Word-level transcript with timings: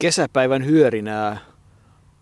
kesäpäivän 0.00 0.66
hyörinää 0.66 1.38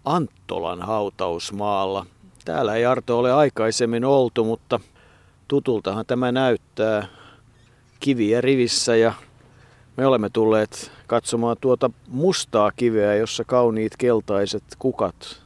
Anttolan 0.04 0.82
hautausmaalla. 0.82 2.06
Täällä 2.44 2.74
ei 2.74 2.86
Arto 2.86 3.18
ole 3.18 3.32
aikaisemmin 3.32 4.04
oltu, 4.04 4.44
mutta 4.44 4.80
tutultahan 5.48 6.06
tämä 6.06 6.32
näyttää 6.32 7.06
kiviä 8.00 8.40
rivissä 8.40 8.96
ja 8.96 9.12
me 9.96 10.06
olemme 10.06 10.30
tulleet 10.30 10.92
katsomaan 11.06 11.56
tuota 11.60 11.90
mustaa 12.08 12.72
kiveä, 12.76 13.14
jossa 13.14 13.44
kauniit 13.44 13.92
keltaiset 13.98 14.64
kukat. 14.78 15.42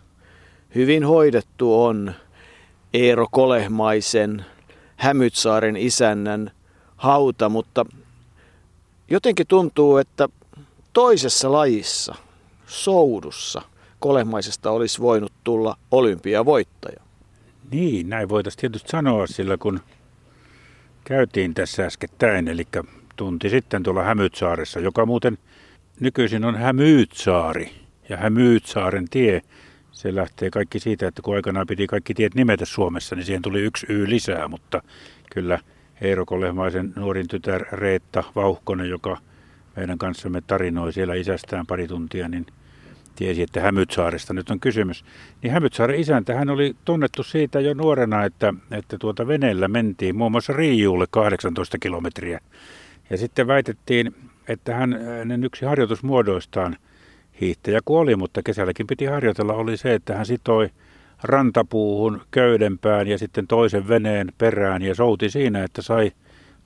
Hyvin 0.74 1.04
hoidettu 1.04 1.82
on 1.84 2.12
Eero 2.94 3.26
Kolehmaisen 3.30 4.44
Hämytsaaren 4.96 5.76
isännän 5.76 6.50
hauta, 6.96 7.48
mutta 7.48 7.86
jotenkin 9.10 9.46
tuntuu, 9.46 9.96
että 9.96 10.28
toisessa 10.92 11.52
lajissa, 11.52 12.14
soudussa, 12.66 13.62
Kolehmaisesta 13.98 14.70
olisi 14.70 15.00
voinut 15.00 15.32
tulla 15.44 15.76
olympiavoittaja. 15.90 17.02
Niin, 17.70 18.08
näin 18.08 18.28
voitaisiin 18.28 18.60
tietysti 18.60 18.88
sanoa, 18.88 19.26
sillä 19.26 19.56
kun 19.56 19.80
käytiin 21.04 21.54
tässä 21.54 21.86
äskettäin, 21.86 22.48
eli 22.48 22.66
tunti 23.16 23.50
sitten 23.50 23.82
tuolla 23.82 24.02
Hämytsaaressa, 24.02 24.80
joka 24.80 25.06
muuten 25.06 25.38
nykyisin 26.00 26.44
on 26.44 26.56
Hämyytsaari 26.56 27.70
ja 28.08 28.16
Hämyytsaaren 28.16 29.08
tie. 29.10 29.42
Se 29.92 30.14
lähtee 30.14 30.50
kaikki 30.50 30.80
siitä, 30.80 31.08
että 31.08 31.22
kun 31.22 31.34
aikanaan 31.34 31.66
piti 31.66 31.86
kaikki 31.86 32.14
tiet 32.14 32.34
nimetä 32.34 32.64
Suomessa, 32.64 33.16
niin 33.16 33.26
siihen 33.26 33.42
tuli 33.42 33.60
yksi 33.60 33.86
Y 33.88 34.10
lisää, 34.10 34.48
mutta 34.48 34.82
kyllä 35.32 35.58
Eero 36.00 36.26
Kolehmaisen 36.26 36.92
nuorin 36.96 37.28
tytär 37.28 37.64
Reetta 37.72 38.24
Vauhkonen, 38.36 38.88
joka 38.88 39.18
meidän 39.76 39.98
kanssamme 39.98 40.40
tarinoi 40.46 40.92
siellä 40.92 41.14
isästään 41.14 41.66
pari 41.66 41.88
tuntia, 41.88 42.28
niin 42.28 42.46
tiesi, 43.16 43.42
että 43.42 43.60
Hämytsaaresta 43.60 44.34
nyt 44.34 44.50
on 44.50 44.60
kysymys. 44.60 45.04
Niin 45.42 45.52
Hämytsaaren 45.52 46.00
isäntä, 46.00 46.34
hän 46.34 46.50
oli 46.50 46.76
tunnettu 46.84 47.22
siitä 47.22 47.60
jo 47.60 47.74
nuorena, 47.74 48.24
että, 48.24 48.54
että 48.70 48.98
tuota 48.98 49.26
veneellä 49.26 49.68
mentiin 49.68 50.16
muun 50.16 50.32
muassa 50.32 50.52
Riijuulle 50.52 51.06
18 51.10 51.78
kilometriä. 51.78 52.40
Ja 53.10 53.18
sitten 53.18 53.46
väitettiin, 53.46 54.14
että 54.48 54.74
hän, 54.74 55.00
hänen 55.18 55.44
yksi 55.44 55.64
harjoitusmuodoistaan 55.64 56.76
hiihtäjä 57.40 57.80
kuoli, 57.84 58.16
mutta 58.16 58.42
kesälläkin 58.42 58.86
piti 58.86 59.04
harjoitella, 59.04 59.54
oli 59.54 59.76
se, 59.76 59.94
että 59.94 60.16
hän 60.16 60.26
sitoi 60.26 60.70
rantapuuhun 61.22 62.20
köydenpään 62.30 63.08
ja 63.08 63.18
sitten 63.18 63.46
toisen 63.46 63.88
veneen 63.88 64.32
perään 64.38 64.82
ja 64.82 64.94
souti 64.94 65.30
siinä, 65.30 65.64
että 65.64 65.82
sai 65.82 66.12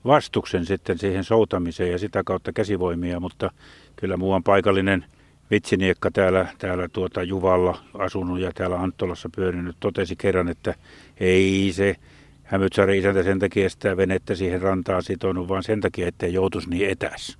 vastuksen 0.07 0.65
sitten 0.65 0.97
siihen 0.97 1.23
soutamiseen 1.23 1.91
ja 1.91 1.99
sitä 1.99 2.23
kautta 2.25 2.53
käsivoimia, 2.53 3.19
mutta 3.19 3.51
kyllä 3.95 4.17
muuan 4.17 4.43
paikallinen 4.43 5.05
vitsiniekka 5.51 6.11
täällä, 6.11 6.47
täällä 6.57 6.87
tuota 6.93 7.23
Juvalla 7.23 7.77
asunut 7.93 8.39
ja 8.39 8.51
täällä 8.55 8.79
Anttolassa 8.79 9.29
pyörinyt 9.35 9.75
totesi 9.79 10.15
kerran, 10.15 10.49
että 10.49 10.75
ei 11.19 11.71
se 11.73 11.95
Hämytsaari 12.43 12.97
isäntä 12.97 13.23
sen 13.23 13.39
takia 13.39 13.69
sitä 13.69 13.97
venettä 13.97 14.35
siihen 14.35 14.61
rantaan 14.61 15.03
sitonut, 15.03 15.47
vaan 15.47 15.63
sen 15.63 15.81
takia, 15.81 16.07
ettei 16.07 16.33
joutuisi 16.33 16.69
niin 16.69 16.89
etäs. 16.89 17.37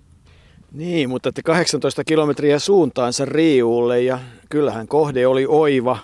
Niin, 0.71 1.09
mutta 1.09 1.29
että 1.29 1.41
18 1.43 2.03
kilometriä 2.03 2.59
suuntaansa 2.59 3.25
Riiuulle 3.25 4.01
ja 4.01 4.19
kyllähän 4.49 4.87
kohde 4.87 5.27
oli 5.27 5.45
oiva. 5.47 5.97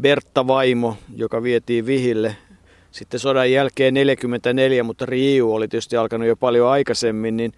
Bertta 0.00 0.46
Vaimo, 0.46 0.96
joka 1.16 1.42
vietiin 1.42 1.86
vihille 1.86 2.36
sitten 2.96 3.20
sodan 3.20 3.52
jälkeen 3.52 3.94
44, 3.94 4.82
mutta 4.82 5.06
Riiu 5.06 5.54
oli 5.54 5.68
tietysti 5.68 5.96
alkanut 5.96 6.28
jo 6.28 6.36
paljon 6.36 6.68
aikaisemmin, 6.68 7.36
niin 7.36 7.52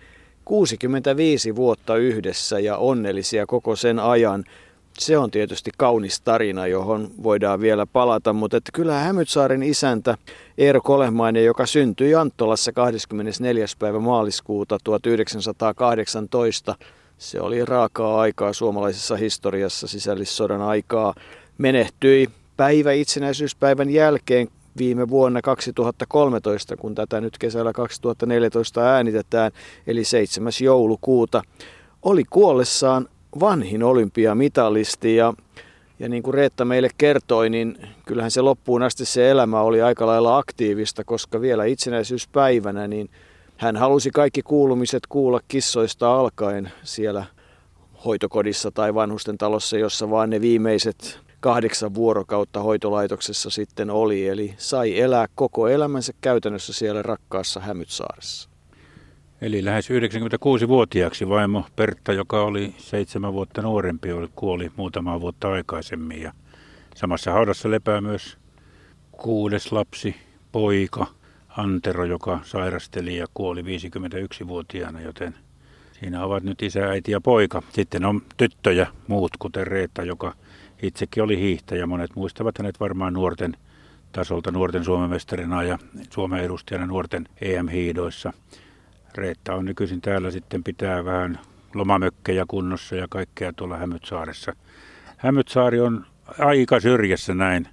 65 0.45 1.57
vuotta 1.57 1.97
yhdessä 1.97 2.59
ja 2.59 2.77
onnellisia 2.77 3.47
koko 3.47 3.77
sen 3.77 3.99
ajan. 3.99 4.45
Se 4.99 5.19
on 5.19 5.31
tietysti 5.31 5.71
kaunis 5.77 6.21
tarina, 6.21 6.67
johon 6.67 7.11
voidaan 7.23 7.61
vielä 7.61 7.87
palata, 7.87 8.33
mutta 8.33 8.57
että 8.57 8.71
kyllä 8.75 8.95
Hämytsaaren 8.95 9.63
isäntä 9.63 10.17
Eero 10.59 10.81
Kolehmainen, 10.81 11.45
joka 11.45 11.67
syntyi 11.67 12.15
Anttolassa 12.15 12.73
24. 12.73 13.67
päivä 13.79 13.99
maaliskuuta 13.99 14.79
1918, 14.85 16.75
se 17.19 17.41
oli 17.41 17.65
raakaa 17.65 18.21
aikaa 18.21 18.53
suomalaisessa 18.53 19.17
historiassa, 19.17 19.87
sisällissodan 19.87 20.63
aikaa, 20.63 21.15
menehtyi 21.59 22.29
päivä 22.57 22.93
itsenäisyyspäivän 22.93 23.91
jälkeen 23.91 24.49
viime 24.79 25.09
vuonna 25.09 25.43
2013, 25.43 26.77
kun 26.77 26.95
tätä 26.95 27.21
nyt 27.21 27.39
kesällä 27.39 27.73
2014 27.73 28.81
äänitetään, 28.81 29.53
eli 29.87 30.05
7. 30.05 30.53
joulukuuta, 30.61 31.43
oli 32.03 32.25
kuollessaan 32.31 33.09
vanhin 33.41 33.83
olympiamitalisti 33.83 35.17
ja 35.17 35.35
ja 36.01 36.09
niin 36.09 36.23
kuin 36.23 36.35
Reetta 36.35 36.65
meille 36.65 36.89
kertoi, 36.99 37.51
niin 37.51 37.89
kyllähän 38.07 38.31
se 38.31 38.41
loppuun 38.41 38.83
asti 38.83 39.05
se 39.05 39.31
elämä 39.31 39.61
oli 39.61 39.83
aika 39.83 40.07
lailla 40.07 40.39
aktiivista, 40.39 41.05
koska 41.05 41.41
vielä 41.41 41.65
itsenäisyyspäivänä 41.65 42.89
niin 42.89 43.11
hän 43.57 43.77
halusi 43.77 44.11
kaikki 44.11 44.43
kuulumiset 44.43 45.03
kuulla 45.09 45.41
kissoista 45.49 46.15
alkaen 46.15 46.73
siellä 46.83 47.25
hoitokodissa 48.05 48.71
tai 48.71 48.95
vanhusten 48.95 49.39
talossa, 49.39 49.79
jossa 49.79 50.11
vaan 50.11 50.31
ne 50.31 50.41
viimeiset 50.41 51.21
kahdeksan 51.41 51.95
vuorokautta 51.95 52.63
hoitolaitoksessa 52.63 53.51
sitten 53.51 53.91
oli. 53.91 54.29
Eli 54.29 54.55
sai 54.57 55.01
elää 55.01 55.27
koko 55.35 55.69
elämänsä 55.69 56.13
käytännössä 56.21 56.73
siellä 56.73 57.03
rakkaassa 57.03 57.61
Hämytsaaressa. 57.61 58.49
Eli 59.41 59.65
lähes 59.65 59.91
96-vuotiaaksi 59.91 61.29
vaimo 61.29 61.65
Pertta, 61.77 62.13
joka 62.13 62.43
oli 62.43 62.75
seitsemän 62.79 63.33
vuotta 63.33 63.63
nuorempi, 63.63 64.13
oli 64.13 64.29
kuoli 64.37 64.71
muutamaa 64.77 65.21
vuotta 65.21 65.53
aikaisemmin. 65.53 66.23
Ja 66.23 66.33
samassa 66.95 67.33
haudassa 67.33 67.71
lepää 67.71 68.01
myös 68.01 68.39
kuudes 69.13 69.73
lapsi, 69.73 70.17
poika 70.53 71.07
Antero, 71.49 72.05
joka 72.05 72.41
sairasteli 72.45 73.17
ja 73.17 73.27
kuoli 73.35 73.63
51-vuotiaana, 73.63 75.01
joten 75.01 75.35
siinä 76.01 76.25
ovat 76.25 76.43
nyt 76.43 76.63
isä, 76.63 76.81
äiti 76.81 77.13
ja 77.13 77.21
poika. 77.21 77.63
Sitten 77.73 78.05
on 78.05 78.23
tyttöjä 78.37 78.87
muut, 79.07 79.33
kuten 79.39 79.67
Reetta, 79.67 80.03
joka 80.03 80.35
itsekin 80.83 81.23
oli 81.23 81.39
hiihtäjä. 81.39 81.87
Monet 81.87 82.11
muistavat 82.17 82.59
hänet 82.59 82.81
varmaan 82.81 83.13
nuorten 83.13 83.57
tasolta 84.13 84.51
nuorten 84.51 84.85
Suomen 84.85 85.11
mestarina 85.11 85.63
ja 85.63 85.79
Suomen 86.11 86.41
edustajana 86.41 86.87
nuorten 86.87 87.29
EM-hiidoissa. 87.41 88.33
Reetta 89.15 89.55
on 89.55 89.65
nykyisin 89.65 90.01
täällä 90.01 90.31
sitten 90.31 90.65
pitää 90.65 91.05
vähän 91.05 91.39
lomamökkejä 91.75 92.45
kunnossa 92.49 92.97
ja 92.97 93.07
kaikkea 93.11 93.53
tuolla 93.53 93.77
Hämytsaaressa. 93.77 94.53
Hämytsaari 95.17 95.81
on 95.81 96.07
aika 96.39 96.81
syrjässä 96.81 97.35
näin 97.35 97.69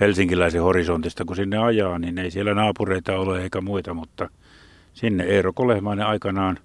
helsinkiläisen 0.00 0.62
horisontista, 0.62 1.24
kun 1.24 1.36
sinne 1.36 1.58
ajaa, 1.58 1.98
niin 1.98 2.18
ei 2.18 2.30
siellä 2.30 2.54
naapureita 2.54 3.18
ole 3.18 3.42
eikä 3.42 3.60
muita, 3.60 3.94
mutta 3.94 4.30
sinne 4.92 5.24
Eero 5.24 5.52
Kolehmainen 5.52 6.06
aikanaan 6.06 6.58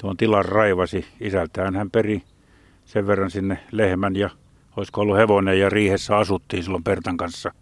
tuon 0.00 0.16
tilan 0.16 0.44
raivasi. 0.44 1.06
Isältään 1.20 1.76
hän 1.76 1.90
peri 1.90 2.22
sen 2.84 3.06
verran 3.06 3.30
sinne 3.30 3.58
lehmän 3.72 4.16
ja 4.16 4.30
olisiko 4.76 5.00
ollut 5.00 5.16
hevonen 5.16 5.60
ja 5.60 5.70
riihessä 5.70 6.16
asuttiin 6.16 6.62
silloin 6.62 6.84
Pertan 6.84 7.16
kanssa 7.16 7.52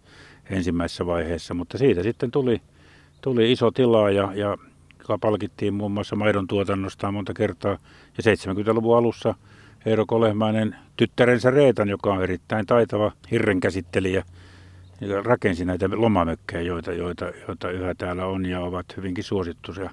ensimmäisessä 0.49 1.05
vaiheessa, 1.05 1.53
mutta 1.53 1.77
siitä 1.77 2.03
sitten 2.03 2.31
tuli, 2.31 2.61
tuli 3.21 3.51
iso 3.51 3.71
tila 3.71 4.11
ja, 4.11 4.31
ja 4.35 4.57
palkittiin 5.21 5.73
muun 5.73 5.91
muassa 5.91 6.15
maidon 6.15 6.47
tuotannosta 6.47 7.11
monta 7.11 7.33
kertaa. 7.33 7.77
Ja 8.17 8.33
70-luvun 8.53 8.97
alussa 8.97 9.35
Eero 9.85 10.05
Kolehmainen 10.05 10.75
tyttärensä 10.97 11.51
Reetan, 11.51 11.89
joka 11.89 12.13
on 12.13 12.23
erittäin 12.23 12.65
taitava 12.65 13.11
hirrenkäsittelijä, 13.31 14.23
rakensi 15.23 15.65
näitä 15.65 15.89
lomamökkejä, 15.91 16.61
joita, 16.61 16.93
joita, 16.93 17.31
joita 17.47 17.71
yhä 17.71 17.95
täällä 17.95 18.25
on 18.25 18.45
ja 18.45 18.59
ovat 18.59 18.85
hyvinkin 18.97 19.23
suosittuja. 19.23 19.89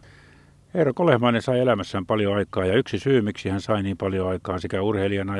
Eero 0.74 0.94
Kolehmainen 0.94 1.42
sai 1.42 1.60
elämässään 1.60 2.06
paljon 2.06 2.36
aikaa 2.36 2.64
ja 2.64 2.76
yksi 2.76 2.98
syy, 2.98 3.22
miksi 3.22 3.48
hän 3.48 3.60
sai 3.60 3.82
niin 3.82 3.96
paljon 3.96 4.28
aikaa 4.28 4.58
sekä 4.58 4.82
urheilijana, 4.82 5.36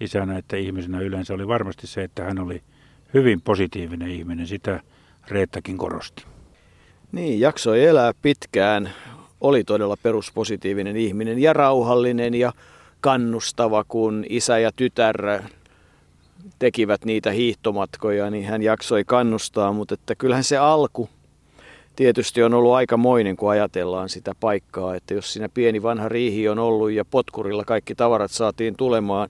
isänä 0.00 0.38
että 0.38 0.56
ihmisenä 0.56 1.00
yleensä 1.00 1.34
oli 1.34 1.48
varmasti 1.48 1.86
se, 1.86 2.02
että 2.02 2.24
hän 2.24 2.38
oli 2.38 2.62
hyvin 3.14 3.40
positiivinen 3.40 4.10
ihminen. 4.10 4.46
Sitä 4.46 4.80
Reettakin 5.28 5.78
korosti. 5.78 6.24
Niin, 7.12 7.40
jaksoi 7.40 7.84
elää 7.84 8.12
pitkään, 8.22 8.90
oli 9.40 9.64
todella 9.64 9.96
peruspositiivinen 10.02 10.96
ihminen 10.96 11.38
ja 11.38 11.52
rauhallinen 11.52 12.34
ja 12.34 12.52
kannustava, 13.00 13.84
kun 13.88 14.24
isä 14.28 14.58
ja 14.58 14.70
tytär 14.76 15.42
tekivät 16.58 17.04
niitä 17.04 17.30
hiihtomatkoja, 17.30 18.30
niin 18.30 18.44
hän 18.44 18.62
jaksoi 18.62 19.04
kannustaa, 19.04 19.72
mutta 19.72 19.94
että 19.94 20.14
kyllähän 20.14 20.44
se 20.44 20.56
alku 20.56 21.08
tietysti 21.96 22.42
on 22.42 22.54
ollut 22.54 22.74
aikamoinen, 22.74 23.36
kun 23.36 23.50
ajatellaan 23.50 24.08
sitä 24.08 24.32
paikkaa, 24.40 24.94
että 24.94 25.14
jos 25.14 25.32
siinä 25.32 25.48
pieni 25.48 25.82
vanha 25.82 26.08
riihi 26.08 26.48
on 26.48 26.58
ollut 26.58 26.90
ja 26.90 27.04
potkurilla 27.04 27.64
kaikki 27.64 27.94
tavarat 27.94 28.30
saatiin 28.30 28.76
tulemaan, 28.76 29.28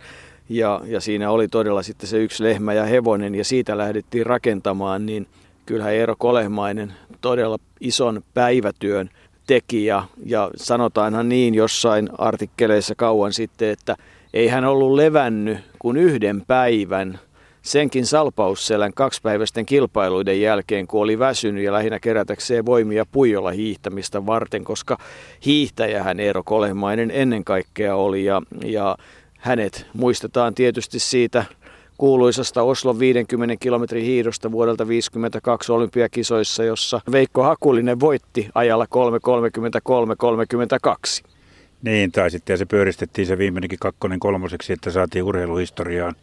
ja, 0.48 0.80
ja 0.84 1.00
siinä 1.00 1.30
oli 1.30 1.48
todella 1.48 1.82
sitten 1.82 2.08
se 2.08 2.18
yksi 2.18 2.42
lehmä 2.42 2.72
ja 2.72 2.84
hevonen 2.84 3.34
ja 3.34 3.44
siitä 3.44 3.78
lähdettiin 3.78 4.26
rakentamaan, 4.26 5.06
niin 5.06 5.26
kyllähän 5.66 5.94
Eero 5.94 6.14
Kolehmainen 6.18 6.92
todella 7.20 7.58
ison 7.80 8.22
päivätyön 8.34 9.10
teki 9.46 9.84
ja, 9.84 10.04
ja 10.26 10.50
sanotaanhan 10.56 11.28
niin 11.28 11.54
jossain 11.54 12.08
artikkeleissa 12.18 12.94
kauan 12.94 13.32
sitten, 13.32 13.70
että 13.70 13.96
ei 14.34 14.48
hän 14.48 14.64
ollut 14.64 14.94
levännyt 14.94 15.58
kuin 15.78 15.96
yhden 15.96 16.42
päivän 16.46 17.20
senkin 17.62 18.06
salpausselän 18.06 18.92
kaksipäiväisten 18.94 19.66
kilpailuiden 19.66 20.40
jälkeen, 20.40 20.86
kun 20.86 21.02
oli 21.02 21.18
väsynyt 21.18 21.64
ja 21.64 21.72
lähinnä 21.72 22.00
kerätäkseen 22.00 22.66
voimia 22.66 23.06
puijolla 23.12 23.50
hiihtämistä 23.50 24.26
varten, 24.26 24.64
koska 24.64 24.98
hiihtäjähän 25.46 26.20
Eero 26.20 26.42
Kolehmainen 26.44 27.10
ennen 27.10 27.44
kaikkea 27.44 27.96
oli 27.96 28.24
ja, 28.24 28.42
ja 28.64 28.96
hänet 29.38 29.86
muistetaan 29.94 30.54
tietysti 30.54 30.98
siitä 30.98 31.44
kuuluisasta 31.98 32.62
Oslon 32.62 32.98
50 32.98 33.56
kilometrin 33.60 34.04
hiidosta 34.04 34.52
vuodelta 34.52 34.84
1952 34.84 35.72
olympiakisoissa, 35.72 36.64
jossa 36.64 37.00
Veikko 37.12 37.42
Hakulinen 37.42 38.00
voitti 38.00 38.48
ajalla 38.54 38.84
3.33.32. 38.84 38.90
Niin, 41.82 42.12
tai 42.12 42.30
sitten 42.30 42.58
se 42.58 42.66
pyöristettiin 42.66 43.26
se 43.26 43.38
viimeinenkin 43.38 43.78
kakkonen 43.78 44.20
kolmoseksi, 44.20 44.72
että 44.72 44.90
saatiin 44.90 45.24
urheiluhistoriaan. 45.24 46.14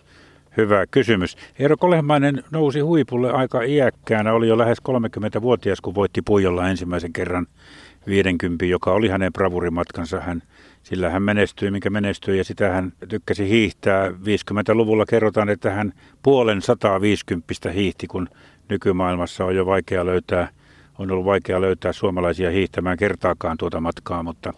Hyvä 0.58 0.86
kysymys. 0.92 1.38
Eero 1.60 1.78
Kolehmainen 1.78 2.44
nousi 2.52 2.80
huipulle 2.80 3.32
aika 3.32 3.62
iäkkäänä, 3.62 4.34
oli 4.34 4.48
jo 4.48 4.58
lähes 4.58 4.78
30-vuotias, 4.90 5.82
kun 5.82 5.96
voitti 5.96 6.22
Puijolla 6.22 6.70
ensimmäisen 6.70 7.14
kerran 7.14 7.48
50, 8.08 8.66
joka 8.66 8.92
oli 8.92 9.08
hänen 9.08 9.34
bravurimatkansa. 9.34 10.20
Hän, 10.20 10.44
sillä 10.84 11.10
hän 11.10 11.24
menestyi, 11.24 11.72
minkä 11.72 11.90
menestyi, 11.90 12.38
ja 12.38 12.44
sitä 12.44 12.70
hän 12.70 12.94
tykkäsi 13.10 13.50
hiihtää. 13.50 14.10
50-luvulla 14.10 15.06
kerrotaan, 15.06 15.50
että 15.50 15.72
hän 15.72 15.94
puolen 16.24 16.62
150 16.62 17.72
hiihti, 17.74 18.08
kun 18.08 18.30
nykymaailmassa 18.70 19.46
on 19.46 19.56
jo 19.56 19.66
vaikea 19.66 20.06
löytää, 20.06 20.48
on 21.00 21.12
ollut 21.12 21.26
vaikea 21.26 21.62
löytää 21.62 21.94
suomalaisia 21.94 22.52
hiihtämään 22.52 22.98
kertaakaan 22.98 23.58
tuota 23.58 23.82
matkaa, 23.82 24.24
mutta 24.24 24.54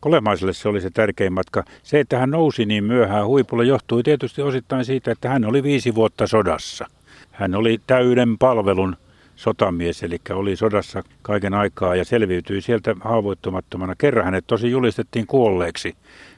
Kolemaiselle 0.00 0.52
se 0.52 0.68
oli 0.68 0.80
se 0.80 0.90
tärkein 0.90 1.32
matka. 1.32 1.64
Se, 1.82 2.00
että 2.00 2.18
hän 2.18 2.30
nousi 2.30 2.66
niin 2.66 2.84
myöhään 2.84 3.26
huipulle, 3.26 3.64
johtui 3.64 4.02
tietysti 4.02 4.42
osittain 4.42 4.84
siitä, 4.84 5.12
että 5.12 5.28
hän 5.28 5.44
oli 5.44 5.62
viisi 5.62 5.94
vuotta 5.94 6.26
sodassa. 6.26 6.86
Hän 7.30 7.54
oli 7.54 7.80
täyden 7.86 8.38
palvelun 8.38 8.96
sotamies, 9.40 10.02
eli 10.02 10.20
oli 10.30 10.56
sodassa 10.56 11.02
kaiken 11.22 11.54
aikaa 11.54 11.96
ja 11.96 12.04
selviytyi 12.04 12.60
sieltä 12.60 12.96
haavoittumattomana. 13.00 13.94
Kerran 13.98 14.24
hänet 14.24 14.44
tosi 14.46 14.70
julistettiin 14.70 15.26
kuolleeksi, 15.26 15.94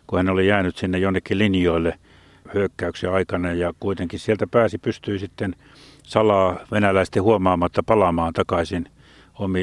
kun 0.06 0.18
hän 0.18 0.28
oli 0.28 0.46
jäänyt 0.46 0.76
sinne 0.76 0.98
jonnekin 0.98 1.38
linjoille 1.38 1.98
hyökkäyksen 2.54 3.12
aikana 3.12 3.52
ja 3.52 3.72
kuitenkin 3.80 4.18
sieltä 4.18 4.46
pääsi, 4.46 4.78
pystyi 4.78 5.18
sitten 5.18 5.56
salaa 6.02 6.60
venäläisten 6.72 7.22
huomaamatta 7.22 7.82
palaamaan 7.82 8.32
takaisin 8.32 8.86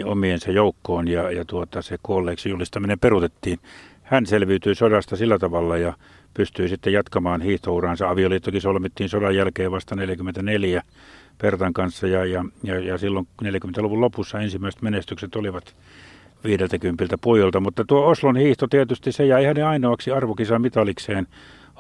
omiensa 0.06 0.52
joukkoon 0.52 1.08
ja, 1.08 1.32
ja 1.32 1.46
tuota, 1.46 1.82
se 1.82 1.98
kuolleeksi 2.04 2.50
julistaminen 2.50 3.00
perutettiin 3.00 3.60
hän 4.04 4.26
selviytyi 4.26 4.76
sodasta 4.76 5.16
sillä 5.16 5.40
tavalla 5.40 5.78
ja 5.78 5.94
pystyi 6.34 6.70
sitten 6.70 6.94
jatkamaan 6.94 7.42
hiihtouransa. 7.42 8.10
Avioliittokin 8.10 8.62
solmittiin 8.62 9.10
sodan 9.10 9.36
jälkeen 9.36 9.72
vasta 9.72 9.96
44 9.96 10.84
Pertan 11.42 11.74
kanssa 11.74 12.08
ja, 12.08 12.26
ja, 12.26 12.46
ja, 12.64 12.80
ja 12.80 12.98
silloin 12.98 13.28
40-luvun 13.44 14.02
lopussa 14.02 14.40
ensimmäiset 14.40 14.82
menestykset 14.82 15.36
olivat 15.36 15.76
50 16.44 17.18
pojolta, 17.22 17.60
mutta 17.60 17.86
tuo 17.88 18.06
Oslon 18.06 18.36
hiihto 18.36 18.68
tietysti 18.68 19.12
se 19.12 19.26
jäi 19.26 19.46
hänen 19.46 19.66
ainoaksi 19.66 20.12
arvokisan 20.12 20.62
mitalikseen 20.62 21.28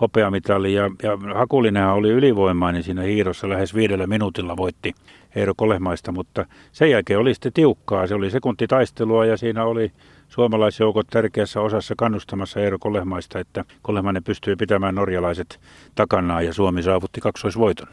hopeamitali 0.01 0.73
ja, 0.73 0.91
ja 1.03 1.17
Hakulinenhan 1.35 1.95
oli 1.95 2.09
ylivoimainen 2.09 2.83
siinä 2.83 3.01
hiirossa 3.01 3.50
lähes 3.50 3.75
viidellä 3.75 4.07
minuutilla 4.07 4.57
voitti 4.57 4.94
Eero 5.35 5.53
Kolehmaista, 5.57 6.12
mutta 6.12 6.45
sen 6.71 6.91
jälkeen 6.91 7.19
oli 7.19 7.33
sitten 7.33 7.53
tiukkaa, 7.53 8.07
se 8.07 8.15
oli 8.15 8.31
sekuntitaistelua 8.31 9.25
ja 9.25 9.38
siinä 9.38 9.63
oli 9.65 9.91
suomalaisjoukot 10.27 11.07
tärkeässä 11.07 11.62
osassa 11.62 11.94
kannustamassa 11.97 12.59
Eero 12.59 12.79
Kolehmaista, 12.79 13.39
että 13.39 13.65
Kolehmainen 13.81 14.23
pystyy 14.23 14.55
pitämään 14.55 14.95
norjalaiset 14.95 15.59
takanaan 15.95 16.45
ja 16.45 16.53
Suomi 16.53 16.83
saavutti 16.83 17.21
kaksoisvoiton. 17.21 17.88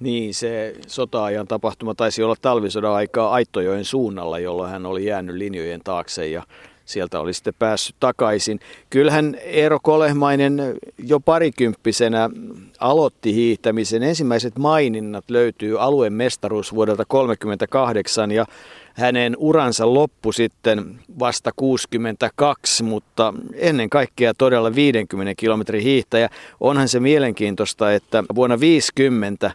Niin, 0.00 0.34
se 0.34 0.74
sota-ajan 0.86 1.46
tapahtuma 1.46 1.94
taisi 1.94 2.22
olla 2.22 2.36
talvisodan 2.42 2.92
aikaa 2.92 3.30
Aittojoen 3.30 3.84
suunnalla, 3.84 4.38
jolloin 4.38 4.70
hän 4.70 4.86
oli 4.86 5.04
jäänyt 5.04 5.36
linjojen 5.36 5.80
taakse 5.84 6.28
ja 6.28 6.42
sieltä 6.84 7.20
oli 7.20 7.34
sitten 7.34 7.54
päässyt 7.58 7.96
takaisin. 8.00 8.60
Kyllähän 8.90 9.36
Eero 9.44 9.78
Kolehmainen 9.82 10.62
jo 10.98 11.20
parikymppisenä 11.20 12.30
aloitti 12.78 13.34
hiihtämisen. 13.34 14.02
Ensimmäiset 14.02 14.58
maininnat 14.58 15.30
löytyy 15.30 15.80
alueen 15.80 16.12
mestaruus 16.12 16.74
vuodelta 16.74 17.04
1938 17.08 18.30
ja 18.30 18.46
hänen 18.94 19.36
uransa 19.38 19.94
loppu 19.94 20.32
sitten 20.32 21.00
vasta 21.18 21.50
62, 21.56 22.82
mutta 22.82 23.34
ennen 23.54 23.90
kaikkea 23.90 24.34
todella 24.34 24.74
50 24.74 25.34
kilometrin 25.36 25.82
hiihtäjä. 25.82 26.28
Onhan 26.60 26.88
se 26.88 27.00
mielenkiintoista, 27.00 27.92
että 27.92 28.24
vuonna 28.34 28.60
50 28.60 29.50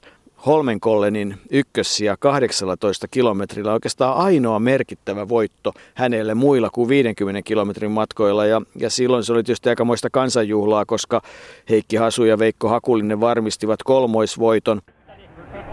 Holmenkollenin 0.46 1.36
ykkössiä 1.52 2.16
18 2.20 3.08
kilometrillä 3.08 3.74
oikeastaan 3.74 4.18
ainoa 4.18 4.60
merkittävä 4.60 5.30
voitto 5.30 5.72
hänelle 5.96 6.34
muilla 6.34 6.70
kuin 6.70 6.90
50 6.90 7.42
kilometrin 7.42 7.92
matkoilla. 7.92 8.46
Ja, 8.46 8.62
ja 8.76 8.90
silloin 8.90 9.24
se 9.24 9.34
oli 9.34 9.44
tietysti 9.44 9.70
aikamoista 9.70 10.10
kansanjuhlaa, 10.12 10.86
koska 10.86 11.22
Heikki 11.70 11.96
Hasu 11.96 12.26
ja 12.26 12.40
Veikko 12.40 12.70
Hakulinen 12.70 13.20
varmistivat 13.20 13.84
kolmoisvoiton. 13.84 14.82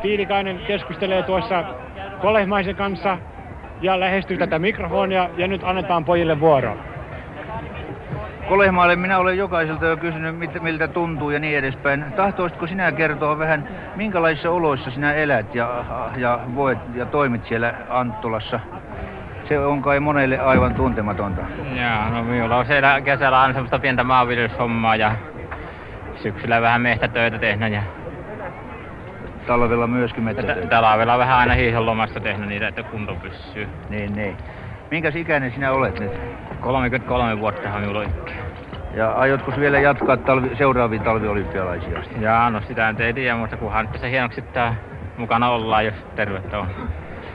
Tiilikainen 0.02 0.60
keskustelee 0.66 1.22
tuossa 1.22 1.64
Kolehmaisen 2.22 2.76
kanssa 2.76 3.18
ja 3.82 4.00
lähestyy 4.00 4.38
tätä 4.38 4.58
mikrofonia 4.58 5.30
ja 5.36 5.48
nyt 5.48 5.60
annetaan 5.64 6.04
pojille 6.04 6.40
vuoro. 6.40 6.91
Kolehmaalle 8.52 8.96
minä 8.96 9.18
olen 9.18 9.38
jokaiselta 9.38 9.86
jo 9.86 9.96
kysynyt, 9.96 10.36
miltä 10.62 10.88
tuntuu 10.88 11.30
ja 11.30 11.38
niin 11.38 11.58
edespäin. 11.58 12.04
Tahtoisitko 12.16 12.66
sinä 12.66 12.92
kertoa 12.92 13.38
vähän, 13.38 13.68
minkälaisissa 13.96 14.50
oloissa 14.50 14.90
sinä 14.90 15.14
elät 15.14 15.54
ja, 15.54 15.84
ja 16.16 16.40
voit 16.54 16.78
ja 16.94 17.06
toimit 17.06 17.46
siellä 17.46 17.74
Anttolassa? 17.88 18.60
Se 19.48 19.58
on 19.58 19.82
kai 19.82 20.00
monelle 20.00 20.38
aivan 20.38 20.74
tuntematonta. 20.74 21.40
Joo, 21.74 22.10
no 22.10 22.22
minulla 22.22 22.56
on 22.56 22.66
siellä 22.66 23.00
kesällä 23.00 23.40
on 23.40 23.52
semmoista 23.52 23.78
pientä 23.78 24.04
maanviljelyshommaa 24.04 24.96
ja 24.96 25.12
syksyllä 26.22 26.62
vähän 26.62 26.82
mehtätöitä 26.82 27.38
tehnyt 27.38 27.72
ja 27.72 27.82
talvella 29.46 29.86
myöskin 29.86 30.24
metsätöitä? 30.24 30.66
Talvella 30.68 31.18
vähän 31.18 31.38
aina 31.38 31.54
hiihdonlomassa 31.54 32.20
tehnyt 32.20 32.48
niitä, 32.48 32.68
että 32.68 32.82
kunto 32.82 33.14
pysyy. 33.14 33.68
Niin, 33.88 34.14
niin. 34.14 34.36
Minkäs 34.90 35.16
ikäinen 35.16 35.52
sinä 35.52 35.72
olet 35.72 36.00
nyt? 36.00 36.12
33 36.60 37.40
vuotta 37.40 37.74
on 37.74 37.80
minulla 37.80 38.04
Ja 38.94 39.12
aiotko 39.12 39.52
vielä 39.60 39.78
jatkaa 39.78 40.16
talvi, 40.16 40.56
seuraaviin 40.56 41.02
talviolympialaisiin 41.02 41.96
asti? 41.96 42.14
Jaa, 42.20 42.50
no 42.50 42.60
sitä 42.68 42.94
ei 42.98 43.14
tiedä, 43.14 43.36
mutta 43.36 43.56
kunhan 43.56 43.88
se 44.00 44.10
hienoksi 44.10 44.44
mukana 45.16 45.50
ollaan, 45.50 45.84
jos 45.84 45.94
tervettä 46.16 46.58
on. 46.58 46.68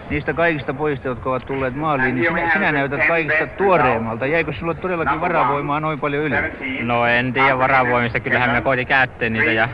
Niistä 0.09 0.33
kaikista 0.33 0.73
pojista, 0.73 1.07
jotka 1.07 1.29
ovat 1.29 1.45
tulleet 1.45 1.75
maaliin, 1.75 2.15
niin 2.15 2.27
sinä, 2.27 2.53
sinä 2.53 2.71
näytät 2.71 3.07
kaikista 3.07 3.47
tuoreemmalta. 3.47 4.25
Jäikö 4.25 4.53
sinulle 4.53 4.75
todellakin 4.75 5.21
varavoimaa 5.21 5.79
noin 5.79 5.99
paljon 5.99 6.23
yli? 6.23 6.35
No 6.83 7.05
en 7.05 7.33
tiedä 7.33 7.57
varavoimista, 7.57 8.19
kyllähän 8.19 8.49
me 8.49 8.61
koitin 8.61 8.87
käyttää 8.87 9.29
niitä 9.29 9.51
ja 9.51 9.69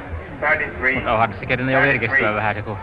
mutta 0.93 1.13
onhan 1.13 1.29
tässä 1.29 1.45
kerran 1.45 1.69
jo 1.69 1.81
virkistyä 1.81 2.33
vähän 2.33 2.55
se, 2.55 2.61
kun 2.61 2.77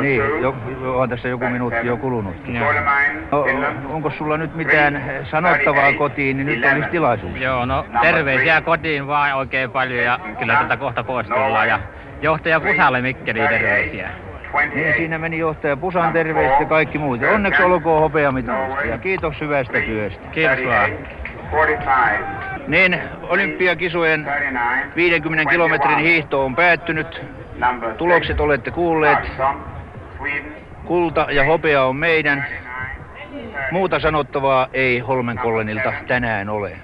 niin, 0.00 0.22
jo, 0.40 0.54
on 0.98 1.08
tässä 1.08 1.28
joku 1.28 1.48
minuutti 1.48 1.86
jo 1.86 1.96
kulunut. 1.96 2.34
No, 3.30 3.46
onko 3.88 4.10
sulla 4.10 4.36
nyt 4.36 4.54
mitään 4.54 5.02
sanottavaa 5.30 5.92
kotiin, 5.92 6.36
niin 6.36 6.46
nyt 6.46 6.72
olisi 6.72 6.88
tilaisuus. 6.88 7.40
Joo, 7.40 7.66
no 7.66 7.86
terveisiä 8.02 8.60
kotiin 8.60 9.06
vaan 9.06 9.34
oikein 9.34 9.70
paljon 9.70 10.04
ja 10.04 10.18
kyllä 10.38 10.54
tätä 10.54 10.76
kohta 10.76 11.04
pois 11.04 11.26
tullaan. 11.26 11.68
Ja 11.68 11.80
johtaja 12.22 12.60
Pusalle 12.60 13.00
Mikkeli 13.00 13.48
terveisiä. 13.48 14.10
Niin, 14.74 14.94
siinä 14.96 15.18
meni 15.18 15.38
johtaja 15.38 15.76
Pusan 15.76 16.12
terveiset 16.12 16.60
ja 16.60 16.66
kaikki 16.66 16.98
muut. 16.98 17.20
Onneksi 17.34 17.62
olkoon 17.62 18.00
hopeamitalista 18.00 18.84
ja 18.84 18.98
kiitos 18.98 19.40
hyvästä 19.40 19.80
työstä. 19.80 20.28
Kiitos 20.32 20.66
vaan. 20.66 20.90
Niin, 22.66 23.00
olympiakisojen 23.22 24.26
50 24.96 25.50
kilometrin 25.50 25.98
hiihto 25.98 26.44
on 26.44 26.56
päättynyt. 26.56 27.20
Tulokset 27.98 28.40
olette 28.40 28.70
kuulleet. 28.70 29.18
Kulta 30.84 31.26
ja 31.30 31.44
hopea 31.44 31.84
on 31.84 31.96
meidän. 31.96 32.46
Muuta 33.70 34.00
sanottavaa 34.00 34.68
ei 34.72 34.98
Holmenkollenilta 34.98 35.92
tänään 36.08 36.48
ole. 36.48 36.78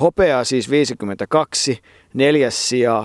Hopeaa 0.00 0.44
siis 0.44 0.70
52, 0.70 1.80
neljäs 2.14 2.68
sija 2.68 3.04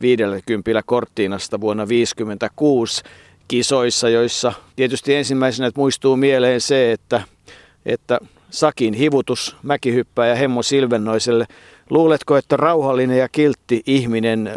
50 0.00 0.80
Korttiinasta 0.86 1.60
vuonna 1.60 1.88
56 1.88 3.02
kisoissa, 3.48 4.08
joissa 4.08 4.52
tietysti 4.76 5.14
ensimmäisenä 5.14 5.70
muistuu 5.76 6.16
mieleen 6.16 6.60
se, 6.60 6.92
että, 6.92 7.20
että 7.86 8.18
Sakin 8.52 8.94
hivutus 8.94 9.56
mäkihyppää 9.62 10.26
ja 10.26 10.34
Hemmo 10.34 10.62
Silvennoiselle. 10.62 11.46
Luuletko, 11.90 12.36
että 12.36 12.56
rauhallinen 12.56 13.18
ja 13.18 13.28
kiltti 13.28 13.82
ihminen 13.86 14.50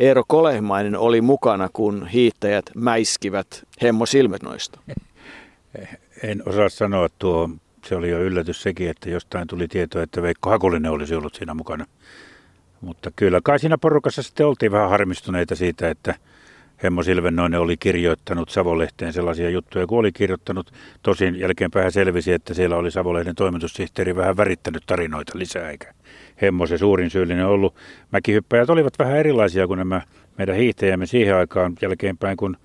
Eero 0.00 0.24
Kolehmainen 0.28 0.96
oli 0.96 1.20
mukana, 1.20 1.68
kun 1.72 2.06
hiittäjät 2.06 2.70
mäiskivät 2.74 3.64
Hemmo 3.82 4.06
Silvennoista? 4.06 4.80
En 6.22 6.42
osaa 6.46 6.68
sanoa 6.68 7.08
tuo. 7.18 7.50
Se 7.86 7.96
oli 7.96 8.10
jo 8.10 8.20
yllätys 8.20 8.62
sekin, 8.62 8.90
että 8.90 9.10
jostain 9.10 9.48
tuli 9.48 9.68
tietoa, 9.68 10.02
että 10.02 10.22
Veikko 10.22 10.50
Hakulinen 10.50 10.92
olisi 10.92 11.14
ollut 11.14 11.34
siinä 11.34 11.54
mukana. 11.54 11.86
Mutta 12.80 13.10
kyllä 13.16 13.40
kai 13.44 13.58
siinä 13.58 13.78
porukassa 13.78 14.22
sitten 14.22 14.46
oltiin 14.46 14.72
vähän 14.72 14.90
harmistuneita 14.90 15.54
siitä, 15.54 15.90
että 15.90 16.14
Hemmo 16.82 17.02
Silvennoinen 17.02 17.60
oli 17.60 17.76
kirjoittanut 17.76 18.50
Savolehteen 18.50 19.12
sellaisia 19.12 19.50
juttuja, 19.50 19.86
kun 19.86 19.98
oli 19.98 20.12
kirjoittanut. 20.12 20.72
Tosin 21.02 21.38
jälkeenpäin 21.38 21.92
selvisi, 21.92 22.32
että 22.32 22.54
siellä 22.54 22.76
oli 22.76 22.90
Savolehden 22.90 23.34
toimitussihteeri 23.34 24.16
vähän 24.16 24.36
värittänyt 24.36 24.82
tarinoita 24.86 25.38
lisää, 25.38 25.70
eikä 25.70 25.94
Hemmo 26.42 26.66
se 26.66 26.78
suurin 26.78 27.10
syyllinen 27.10 27.46
ollut. 27.46 27.74
Mäkihyppäjät 28.12 28.70
olivat 28.70 28.98
vähän 28.98 29.16
erilaisia 29.16 29.66
kuin 29.66 29.78
nämä 29.78 30.02
meidän 30.38 30.56
hiihtäjämme 30.56 31.06
siihen 31.06 31.36
aikaan 31.36 31.72
jälkeenpäin, 31.82 32.36
kun 32.36 32.56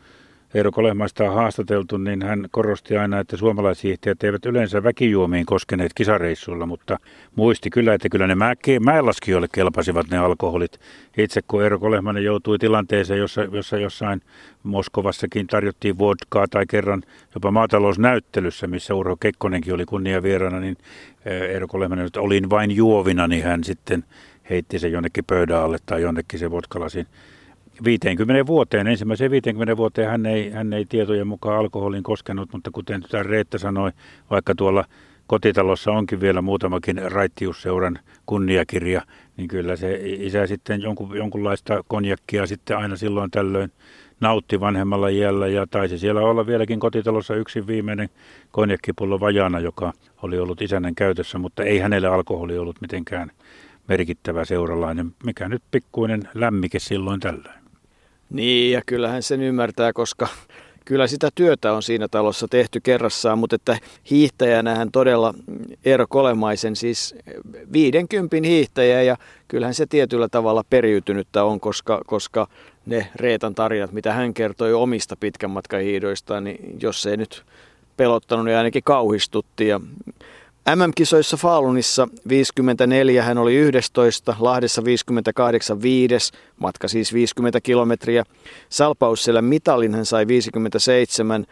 Eero 0.53 0.71
Kolehmaista 0.71 1.23
on 1.23 1.33
haastateltu, 1.33 1.97
niin 1.97 2.21
hän 2.23 2.45
korosti 2.51 2.97
aina, 2.97 3.19
että 3.19 3.37
suomalaishiihtäjät 3.37 4.23
eivät 4.23 4.45
yleensä 4.45 4.83
väkijuomiin 4.83 5.45
koskeneet 5.45 5.91
kisareissuilla, 5.95 6.65
mutta 6.65 6.99
muisti 7.35 7.69
kyllä, 7.69 7.93
että 7.93 8.09
kyllä 8.09 8.27
ne 8.27 8.35
mäenlaskijoille 8.79 9.47
kelpasivat 9.51 10.09
ne 10.09 10.17
alkoholit. 10.17 10.79
Itse 11.17 11.41
kun 11.47 11.63
Eero 11.63 11.79
Kolehmainen 11.79 12.23
joutui 12.23 12.59
tilanteeseen, 12.59 13.19
jossa, 13.19 13.41
jossa 13.41 13.77
jossain 13.77 14.21
Moskovassakin 14.63 15.47
tarjottiin 15.47 15.97
vodkaa 15.97 16.47
tai 16.47 16.65
kerran 16.65 17.03
jopa 17.35 17.51
maatalousnäyttelyssä, 17.51 18.67
missä 18.67 18.95
Urho 18.95 19.15
Kekkonenkin 19.15 19.73
oli 19.73 19.85
kunnia 19.85 20.23
vieraana, 20.23 20.59
niin 20.59 20.77
eh, 21.25 21.41
Eero 21.41 21.67
Kolehmainen, 21.67 22.05
että 22.05 22.21
olin 22.21 22.49
vain 22.49 22.71
juovina, 22.71 23.27
niin 23.27 23.43
hän 23.43 23.63
sitten 23.63 24.03
heitti 24.49 24.79
sen 24.79 24.91
jonnekin 24.91 25.25
pöydän 25.25 25.61
alle 25.61 25.77
tai 25.85 26.01
jonnekin 26.01 26.39
se 26.39 26.51
vodkalasin 26.51 27.07
50 27.83 28.45
vuoteen, 28.45 28.87
ensimmäiseen 28.87 29.31
50 29.31 29.77
vuoteen 29.77 30.09
hän 30.09 30.25
ei, 30.25 30.49
hän 30.49 30.73
ei 30.73 30.85
tietojen 30.85 31.27
mukaan 31.27 31.59
alkoholin 31.59 32.03
koskenut, 32.03 32.49
mutta 32.53 32.71
kuten 32.73 33.01
tytär 33.01 33.25
Reetta 33.25 33.57
sanoi, 33.57 33.91
vaikka 34.29 34.55
tuolla 34.55 34.85
kotitalossa 35.27 35.91
onkin 35.91 36.21
vielä 36.21 36.41
muutamakin 36.41 37.11
raittiusseuran 37.11 37.99
kunniakirja, 38.25 39.01
niin 39.37 39.47
kyllä 39.47 39.75
se 39.75 39.99
isä 40.03 40.47
sitten 40.47 40.81
jonkun, 40.81 41.17
jonkunlaista 41.17 41.83
konjakkia 41.87 42.45
sitten 42.45 42.77
aina 42.77 42.95
silloin 42.95 43.31
tällöin 43.31 43.71
nautti 44.19 44.59
vanhemmalla 44.59 45.07
iällä 45.07 45.47
ja 45.47 45.67
taisi 45.67 45.99
siellä 45.99 46.21
olla 46.21 46.47
vieläkin 46.47 46.79
kotitalossa 46.79 47.35
yksi 47.35 47.67
viimeinen 47.67 48.09
konjakkipullo 48.51 49.19
vajana, 49.19 49.59
joka 49.59 49.93
oli 50.21 50.39
ollut 50.39 50.61
isännän 50.61 50.95
käytössä, 50.95 51.37
mutta 51.37 51.63
ei 51.63 51.79
hänelle 51.79 52.07
alkoholi 52.07 52.57
ollut 52.57 52.81
mitenkään 52.81 53.31
merkittävä 53.87 54.45
seuralainen, 54.45 55.11
mikä 55.25 55.49
nyt 55.49 55.63
pikkuinen 55.71 56.29
lämmike 56.33 56.79
silloin 56.79 57.19
tällöin. 57.19 57.58
Niin, 58.29 58.71
ja 58.71 58.81
kyllähän 58.85 59.23
sen 59.23 59.41
ymmärtää, 59.41 59.93
koska 59.93 60.27
kyllä 60.85 61.07
sitä 61.07 61.29
työtä 61.35 61.73
on 61.73 61.83
siinä 61.83 62.07
talossa 62.07 62.47
tehty 62.47 62.79
kerrassaan, 62.79 63.39
mutta 63.39 63.55
että 63.55 63.77
hiihtäjänä 64.09 64.75
hän 64.75 64.91
todella 64.91 65.33
Eero 65.85 66.05
Kolemaisen, 66.09 66.75
siis 66.75 67.15
50 67.73 68.35
hiihtäjä, 68.47 69.01
ja 69.01 69.17
kyllähän 69.47 69.73
se 69.73 69.85
tietyllä 69.85 70.27
tavalla 70.29 70.63
periytynyttä 70.69 71.43
on, 71.43 71.59
koska, 71.59 72.01
koska 72.05 72.47
ne 72.85 73.07
Reetan 73.15 73.55
tarinat, 73.55 73.91
mitä 73.91 74.13
hän 74.13 74.33
kertoi 74.33 74.73
omista 74.73 75.15
pitkän 75.15 75.51
matkan 75.51 75.81
hiidoistaan, 75.81 76.43
niin 76.43 76.77
jos 76.81 77.05
ei 77.05 77.17
nyt 77.17 77.43
pelottanut, 77.97 78.45
niin 78.45 78.57
ainakin 78.57 78.83
kauhistutti. 78.83 79.67
Ja 79.67 79.79
MM-kisoissa 80.75 81.37
Falunissa 81.37 82.07
54 82.29 83.23
hän 83.23 83.37
oli 83.37 83.55
11, 83.55 84.35
Lahdessa 84.39 84.83
58 84.83 85.81
5, 85.81 86.31
matka 86.59 86.87
siis 86.87 87.13
50 87.13 87.61
kilometriä. 87.61 88.23
Salpausselän 88.69 89.45
mitalin 89.45 89.95
hän 89.95 90.05
sai 90.05 90.27
57, 90.27 91.45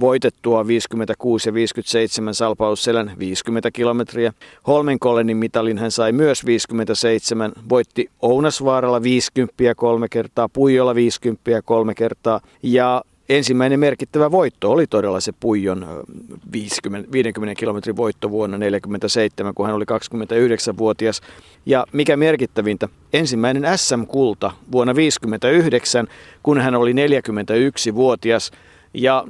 voitettua 0.00 0.66
56 0.66 1.48
ja 1.48 1.54
57 1.54 2.34
Salpausselän 2.34 3.12
50 3.18 3.70
kilometriä. 3.70 4.32
Holmenkollenin 4.66 5.36
mitalin 5.36 5.78
hän 5.78 5.90
sai 5.90 6.12
myös 6.12 6.46
57, 6.46 7.52
voitti 7.68 8.10
Ounasvaaralla 8.22 9.02
50 9.02 9.74
kolme 9.76 10.08
kertaa, 10.08 10.48
Puijolla 10.48 10.94
50 10.94 11.62
kolme 11.62 11.94
kertaa 11.94 12.40
ja 12.62 13.02
ensimmäinen 13.30 13.80
merkittävä 13.80 14.30
voitto 14.30 14.70
oli 14.70 14.86
todella 14.86 15.20
se 15.20 15.32
Puijon 15.40 16.04
50, 16.52 17.12
50 17.12 17.58
kilometrin 17.58 17.96
voitto 17.96 18.30
vuonna 18.30 18.56
1947, 18.56 19.54
kun 19.54 19.66
hän 19.66 19.74
oli 19.74 19.84
29-vuotias. 19.84 21.20
Ja 21.66 21.86
mikä 21.92 22.16
merkittävintä, 22.16 22.88
ensimmäinen 23.12 23.78
SM-kulta 23.78 24.50
vuonna 24.72 24.94
1959, 24.94 26.08
kun 26.42 26.60
hän 26.60 26.74
oli 26.74 26.92
41-vuotias. 26.92 28.50
Ja 28.94 29.24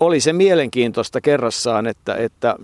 oli 0.00 0.20
se 0.20 0.32
mielenkiintoista 0.32 1.20
kerrassaan, 1.20 1.86
että, 1.86 2.14
että 2.14 2.56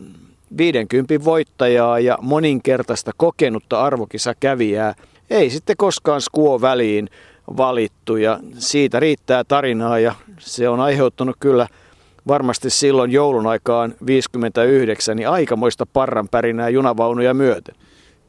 50 0.59 1.25
voittajaa 1.25 1.99
ja 1.99 2.19
moninkertaista 2.23 3.11
kokenutta 3.17 3.83
arvokisakävijää 3.83 4.95
ei 5.31 5.51
sitten 5.51 5.77
koskaan 5.77 6.21
skuo 6.21 6.61
väliin 6.61 7.09
valittu 7.57 8.17
ja 8.17 8.41
siitä 8.59 9.01
riittää 9.01 9.45
tarinaa 9.45 9.99
ja 9.99 10.15
se 10.39 10.69
on 10.69 10.81
aiheuttanut 10.81 11.37
kyllä 11.41 11.67
varmasti 12.29 12.71
silloin 12.71 13.13
joulun 13.13 13.47
aikaan 13.47 13.95
59 14.07 15.17
niin 15.17 15.29
aikamoista 15.29 15.87
parran 15.87 16.29
pärinää 16.29 16.69
junavaunuja 16.69 17.35
myöten. 17.35 17.75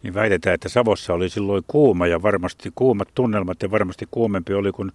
Niin 0.03 0.13
väitetään, 0.13 0.53
että 0.53 0.69
Savossa 0.69 1.13
oli 1.13 1.29
silloin 1.29 1.63
kuuma 1.67 2.07
ja 2.07 2.21
varmasti 2.21 2.71
kuumat 2.75 3.07
tunnelmat 3.15 3.61
ja 3.61 3.71
varmasti 3.71 4.07
kuumempi 4.11 4.53
oli 4.53 4.71
kuin, 4.71 4.91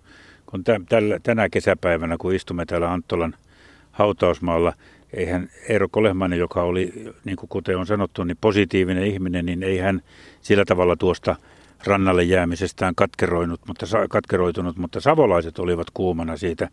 kuin 0.47 0.65
tällä, 0.89 1.21
tänä 1.23 1.49
kesäpäivänä, 1.49 2.17
kun 2.19 2.35
istumme 2.35 2.67
täällä 2.67 2.93
Anttolan 2.93 3.35
hautausmaalla. 3.93 4.73
Eihän 5.13 5.51
Eero 5.69 5.89
Kolehmainen, 5.91 6.39
joka 6.39 6.63
oli, 6.63 6.93
niin 7.25 7.37
kuin 7.37 7.49
kuten 7.49 7.79
on 7.79 7.87
sanottu, 7.87 8.25
niin 8.25 8.37
positiivinen 8.41 9.07
ihminen, 9.07 9.47
niin 9.47 9.63
ei 9.63 9.79
hän 9.79 10.03
sillä 10.41 10.65
tavalla 10.65 10.97
tuosta 10.97 11.37
rannalle 11.87 12.23
jäämisestään 12.23 12.95
katkeroinut, 12.95 13.61
mutta, 13.67 13.87
katkeroitunut, 14.11 14.77
mutta 14.77 15.01
savolaiset 15.01 15.59
olivat 15.59 15.87
kuumana 15.95 16.37
siitä. 16.37 16.69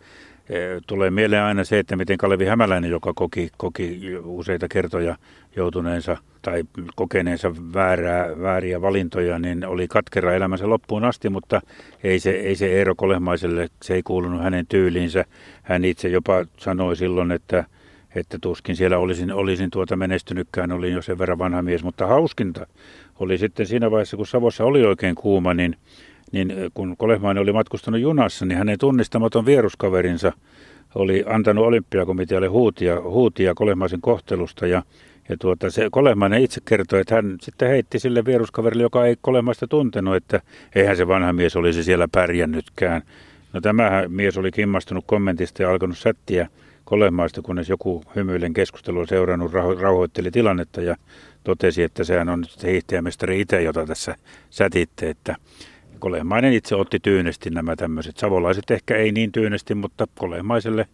E, 0.50 0.56
tulee 0.88 1.12
mieleen 1.12 1.44
aina 1.44 1.64
se, 1.64 1.80
että 1.80 1.96
miten 1.96 2.18
Kalevi 2.18 2.46
Hämäläinen, 2.46 2.92
joka 2.92 3.14
koki, 3.16 3.50
koki 3.58 4.00
useita 4.24 4.68
kertoja 4.68 5.16
joutuneensa 5.56 6.18
tai 6.42 6.64
kokeneensa 6.96 7.56
väärää, 7.74 8.42
vääriä 8.42 8.82
valintoja, 8.82 9.40
niin 9.40 9.66
oli 9.66 9.88
katkera 9.88 10.34
elämänsä 10.34 10.70
loppuun 10.70 11.04
asti, 11.04 11.30
mutta 11.30 11.62
ei 12.04 12.20
se, 12.20 12.30
ei 12.30 12.56
se 12.56 12.68
Eero 12.68 12.96
Kolehmaiselle, 12.96 13.70
se 13.82 13.94
ei 13.94 14.04
kuulunut 14.04 14.44
hänen 14.44 14.68
tyyliinsä. 14.68 15.26
Hän 15.64 15.86
itse 15.86 16.10
jopa 16.10 16.46
sanoi 16.58 16.96
silloin, 16.96 17.32
että 17.32 17.64
että 18.16 18.38
tuskin 18.42 18.76
siellä 18.76 18.98
olisin, 18.98 19.32
olisin 19.32 19.72
tuota 19.72 19.96
menestynytkään, 19.96 20.72
olin 20.72 20.94
jo 20.94 21.02
sen 21.02 21.18
verran 21.18 21.38
vanha 21.38 21.62
mies, 21.62 21.84
mutta 21.84 22.08
hauskinta 22.08 22.68
oli 23.20 23.38
sitten 23.38 23.66
siinä 23.68 23.92
vaiheessa, 23.92 24.18
kun 24.18 24.28
Savossa 24.28 24.64
oli 24.64 24.86
oikein 24.86 25.16
kuuma, 25.16 25.54
niin, 25.54 25.76
niin 26.32 26.54
kun 26.74 26.98
Kolehmainen 26.98 27.42
oli 27.42 27.54
matkustanut 27.54 28.02
junassa, 28.02 28.46
niin 28.46 28.58
hänen 28.58 28.80
tunnistamaton 28.80 29.46
vieruskaverinsa 29.46 30.34
oli 30.96 31.24
antanut 31.28 31.66
olympiakomitealle 31.66 32.48
huutia, 32.48 33.02
huutia 33.02 33.54
Kolehmaisen 33.54 34.02
kohtelusta 34.02 34.68
ja 34.68 34.84
ja 35.30 35.38
tuota, 35.38 35.70
se 35.70 35.88
Kolehmainen 35.92 36.42
itse 36.42 36.62
kertoi, 36.66 37.02
että 37.02 37.16
hän 37.16 37.38
sitten 37.42 37.70
heitti 37.70 38.00
sille 38.00 38.26
vieruskaverille, 38.26 38.84
joka 38.84 39.06
ei 39.06 39.16
Kolehmaista 39.22 39.68
tuntenut, 39.68 40.16
että 40.16 40.42
eihän 40.76 40.98
se 40.98 41.08
vanha 41.08 41.34
mies 41.34 41.56
olisi 41.56 41.84
siellä 41.84 42.08
pärjännytkään. 42.12 43.02
No 43.54 43.62
tämä 43.62 44.04
mies 44.08 44.38
oli 44.38 44.52
kimmastunut 44.52 45.04
kommentista 45.08 45.64
ja 45.64 45.72
alkanut 45.72 45.98
sättiä 45.98 46.48
Kolehmaista, 46.86 47.42
kunnes 47.42 47.70
joku 47.70 48.04
hymyillen 48.16 48.54
keskustelua 48.54 49.06
seurannut 49.06 49.52
rauhoitteli 49.82 50.32
tilannetta 50.32 50.82
ja 50.82 50.96
totesi, 51.44 51.84
että 51.84 52.04
sehän 52.04 52.30
on 52.30 52.42
nyt 52.42 52.64
hiihtäjämestari 52.64 53.42
itse, 53.42 53.62
jota 53.62 53.86
tässä 53.86 54.16
sätitte, 54.50 55.10
että 55.10 55.36
Kolehmainen 56.00 56.54
itse 56.54 56.76
otti 56.76 57.00
tyynesti 57.00 57.50
nämä 57.50 57.76
tämmöiset. 57.76 58.18
Savolaiset 58.18 58.72
ehkä 58.72 58.96
ei 58.98 59.12
niin 59.12 59.32
tyynesti, 59.32 59.76
mutta 59.76 60.08
Kolehmaiselle, 60.16 60.88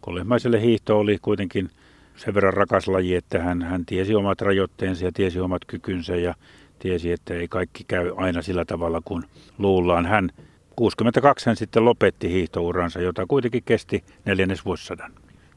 Kolehmaiselle 0.00 0.60
hiihto 0.60 0.98
oli 0.98 1.18
kuitenkin 1.22 1.70
sen 2.16 2.34
verran 2.34 2.54
rakas 2.54 2.88
laji, 2.88 3.14
että 3.14 3.42
hän, 3.42 3.62
hän 3.62 3.86
tiesi 3.86 4.14
omat 4.14 4.40
rajoitteensa 4.40 5.04
ja 5.04 5.12
tiesi 5.12 5.40
omat 5.40 5.64
kykynsä 5.64 6.16
ja 6.16 6.34
tiesi, 6.78 7.12
että 7.12 7.34
ei 7.34 7.48
kaikki 7.48 7.84
käy 7.88 8.12
aina 8.16 8.42
sillä 8.42 8.64
tavalla 8.64 9.02
kuin 9.04 9.24
luullaan. 9.58 10.06
Hän 10.06 10.30
62 10.76 11.46
hän 11.46 11.56
sitten 11.56 11.84
lopetti 11.84 12.30
hiihtouransa, 12.30 13.00
jota 13.00 13.26
kuitenkin 13.28 13.62
kesti 13.64 14.04
neljännes 14.24 14.64
vuosisadan. 14.64 15.12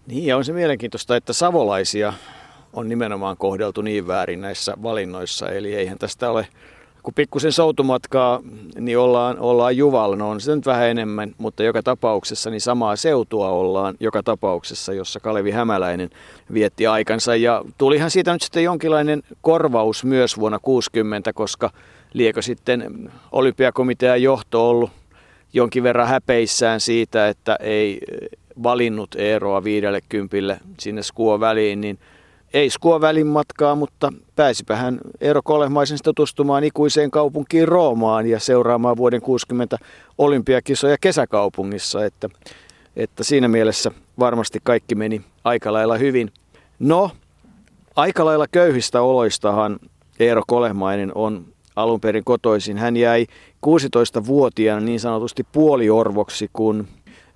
Niin 0.07 0.25
ja 0.25 0.37
on 0.37 0.45
se 0.45 0.53
mielenkiintoista, 0.53 1.15
että 1.15 1.33
savolaisia 1.33 2.13
on 2.73 2.89
nimenomaan 2.89 3.37
kohdeltu 3.37 3.81
niin 3.81 4.07
väärin 4.07 4.41
näissä 4.41 4.73
valinnoissa. 4.83 5.49
Eli 5.49 5.75
eihän 5.75 5.97
tästä 5.97 6.31
ole, 6.31 6.47
kun 7.03 7.13
pikkusen 7.13 7.51
soutumatkaa, 7.51 8.41
niin 8.79 8.97
ollaan, 8.97 9.39
ollaan 9.39 9.77
Juvalla, 9.77 10.15
no 10.15 10.29
on 10.29 10.41
se 10.41 10.55
nyt 10.55 10.65
vähän 10.65 10.87
enemmän, 10.87 11.35
mutta 11.37 11.63
joka 11.63 11.83
tapauksessa 11.83 12.49
niin 12.49 12.61
samaa 12.61 12.95
seutua 12.95 13.49
ollaan 13.49 13.95
joka 13.99 14.23
tapauksessa, 14.23 14.93
jossa 14.93 15.19
Kalevi 15.19 15.51
Hämäläinen 15.51 16.09
vietti 16.53 16.87
aikansa. 16.87 17.35
Ja 17.35 17.63
tulihan 17.77 18.11
siitä 18.11 18.33
nyt 18.33 18.41
sitten 18.41 18.63
jonkinlainen 18.63 19.23
korvaus 19.41 20.03
myös 20.03 20.37
vuonna 20.39 20.59
60, 20.59 21.33
koska 21.33 21.71
liekö 22.13 22.41
sitten 22.41 23.11
olympiakomitean 23.31 24.21
johto 24.21 24.69
ollut 24.69 24.91
jonkin 25.53 25.83
verran 25.83 26.07
häpeissään 26.07 26.79
siitä, 26.79 27.27
että 27.27 27.57
ei 27.59 27.99
valinnut 28.63 29.15
Eeroa 29.15 29.63
viidelle 29.63 30.01
kympille 30.09 30.59
sinne 30.79 31.03
skuo 31.03 31.39
väliin, 31.39 31.81
niin 31.81 31.99
ei 32.53 32.69
skua 32.69 33.01
välimatkaa, 33.01 33.75
mutta 33.75 34.13
pääsipä 34.35 34.75
hän 34.75 34.99
Eero 35.21 35.41
Kolehmaisen 35.43 35.97
tutustumaan 36.03 36.63
ikuiseen 36.63 37.11
kaupunkiin 37.11 37.67
Roomaan 37.67 38.27
ja 38.27 38.39
seuraamaan 38.39 38.97
vuoden 38.97 39.21
60 39.21 39.77
olympiakisoja 40.17 40.97
kesäkaupungissa, 41.01 42.05
että, 42.05 42.29
että 42.95 43.23
siinä 43.23 43.47
mielessä 43.47 43.91
varmasti 44.19 44.59
kaikki 44.63 44.95
meni 44.95 45.21
aika 45.43 45.73
lailla 45.73 45.97
hyvin. 45.97 46.31
No, 46.79 47.11
aika 47.95 48.25
lailla 48.25 48.47
köyhistä 48.51 49.01
oloistahan 49.01 49.79
Eero 50.19 50.41
Kolehmainen 50.47 51.11
on 51.15 51.45
alun 51.75 52.01
perin 52.01 52.23
kotoisin. 52.23 52.77
Hän 52.77 52.97
jäi 52.97 53.25
16-vuotiaana 53.67 54.85
niin 54.85 54.99
sanotusti 54.99 55.45
puoliorvoksi, 55.51 56.49
kun 56.53 56.87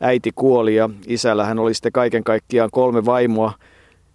äiti 0.01 0.31
kuoli 0.35 0.75
ja 0.75 0.89
isällä 1.07 1.45
hän 1.45 1.59
oli 1.59 1.73
sitten 1.73 1.91
kaiken 1.91 2.23
kaikkiaan 2.23 2.69
kolme 2.71 3.05
vaimoa, 3.05 3.53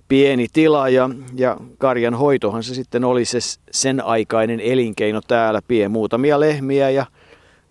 pieni 0.09 0.47
tila 0.53 0.88
ja, 0.88 1.11
ja 1.35 1.57
karjan 1.79 2.14
hoitohan 2.14 2.62
se 2.62 2.75
sitten 2.75 3.05
oli 3.05 3.25
se 3.25 3.38
sen 3.71 4.05
aikainen 4.05 4.61
elinkeino 4.61 5.21
täällä, 5.29 5.62
pie 5.69 5.88
muutamia 5.88 6.41
lehmiä 6.41 6.91
ja, 6.91 7.07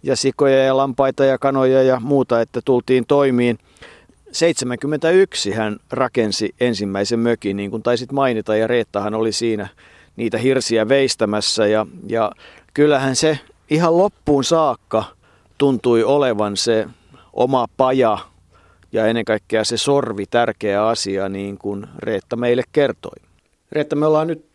ja 0.03 0.15
sikoja 0.15 0.63
ja 0.63 0.77
lampaita 0.77 1.25
ja 1.25 1.38
kanoja 1.38 1.84
ja 1.84 2.00
muuta, 2.00 2.41
että 2.41 2.62
tultiin 2.65 3.05
toimiin. 3.08 3.60
71 4.32 5.51
hän 5.51 5.77
rakensi 5.91 6.55
ensimmäisen 6.60 7.20
mökin, 7.20 7.58
niin 7.58 7.72
kuin 7.72 7.84
taisit 7.84 8.12
mainita, 8.12 8.55
ja 8.55 8.67
Reettahan 8.67 9.13
oli 9.13 9.32
siinä 9.32 9.67
niitä 10.15 10.38
hirsiä 10.38 10.89
veistämässä, 10.89 11.67
ja, 11.67 11.88
ja 12.08 12.32
kyllähän 12.74 13.15
se 13.15 13.39
ihan 13.70 13.98
loppuun 13.98 14.43
saakka 14.43 15.03
tuntui 15.58 16.03
olevan 16.03 16.58
se 16.58 16.88
oma 17.33 17.67
paja 17.77 18.17
ja 18.91 19.07
ennen 19.07 19.25
kaikkea 19.25 19.63
se 19.63 19.77
sorvi 19.77 20.25
tärkeä 20.25 20.87
asia, 20.87 21.29
niin 21.29 21.57
kuin 21.57 21.87
Reetta 21.97 22.35
meille 22.35 22.63
kertoi. 22.71 23.15
Reetta, 23.71 23.95
me 23.95 24.05
ollaan 24.05 24.27
nyt 24.27 24.45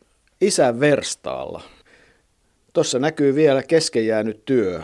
isän 0.40 0.80
verstaalla. 0.80 1.62
Tuossa 2.72 2.98
näkyy 2.98 3.34
vielä 3.34 3.62
kesken 3.62 4.04
työ. 4.44 4.82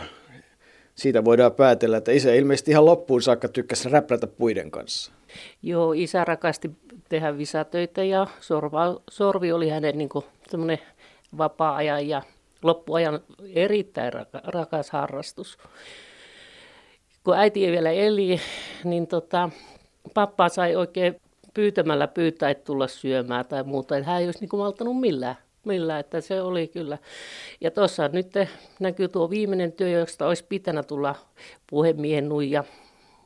Siitä 0.95 1.25
voidaan 1.25 1.51
päätellä, 1.51 1.97
että 1.97 2.11
isä 2.11 2.33
ilmeisesti 2.33 2.71
ihan 2.71 2.85
loppuun 2.85 3.21
saakka 3.21 3.47
tykkäsi 3.47 3.89
räprätä 3.89 4.27
puiden 4.27 4.71
kanssa. 4.71 5.11
Joo, 5.61 5.93
isä 5.93 6.25
rakasti 6.25 6.71
tehdä 7.09 7.37
visatöitä 7.37 8.03
ja 8.03 8.27
sorva, 8.39 9.01
sorvi 9.09 9.51
oli 9.51 9.69
hänen 9.69 9.97
niin 9.97 10.09
semmoinen 10.49 10.79
vapaa-ajan 11.37 12.07
ja 12.07 12.21
loppuajan 12.63 13.19
erittäin 13.53 14.13
rakas 14.43 14.89
harrastus 14.89 15.57
kun 17.25 17.37
äiti 17.37 17.65
ei 17.65 17.71
vielä 17.71 17.91
eli, 17.91 18.39
niin 18.83 19.07
tota, 19.07 19.49
pappa 20.13 20.49
sai 20.49 20.75
oikein 20.75 21.15
pyytämällä 21.53 22.07
pyytää, 22.07 22.49
että 22.49 22.63
tulla 22.63 22.87
syömään 22.87 23.45
tai 23.45 23.63
muuta. 23.63 24.03
Hän 24.03 24.21
ei 24.21 24.25
olisi 24.25 24.39
niin 24.39 24.59
maltanut 24.59 24.99
millään. 24.99 25.35
Millään, 25.65 25.99
että 25.99 26.21
se 26.21 26.41
oli 26.41 26.67
kyllä. 26.67 26.97
Ja 27.61 27.71
tuossa 27.71 28.07
nyt 28.07 28.31
näkyy 28.79 29.07
tuo 29.07 29.29
viimeinen 29.29 29.71
työ, 29.71 29.89
josta 29.89 30.27
olisi 30.27 30.45
pitänyt 30.49 30.87
tulla 30.87 31.15
puhemiehen 31.69 32.29
nuija, 32.29 32.63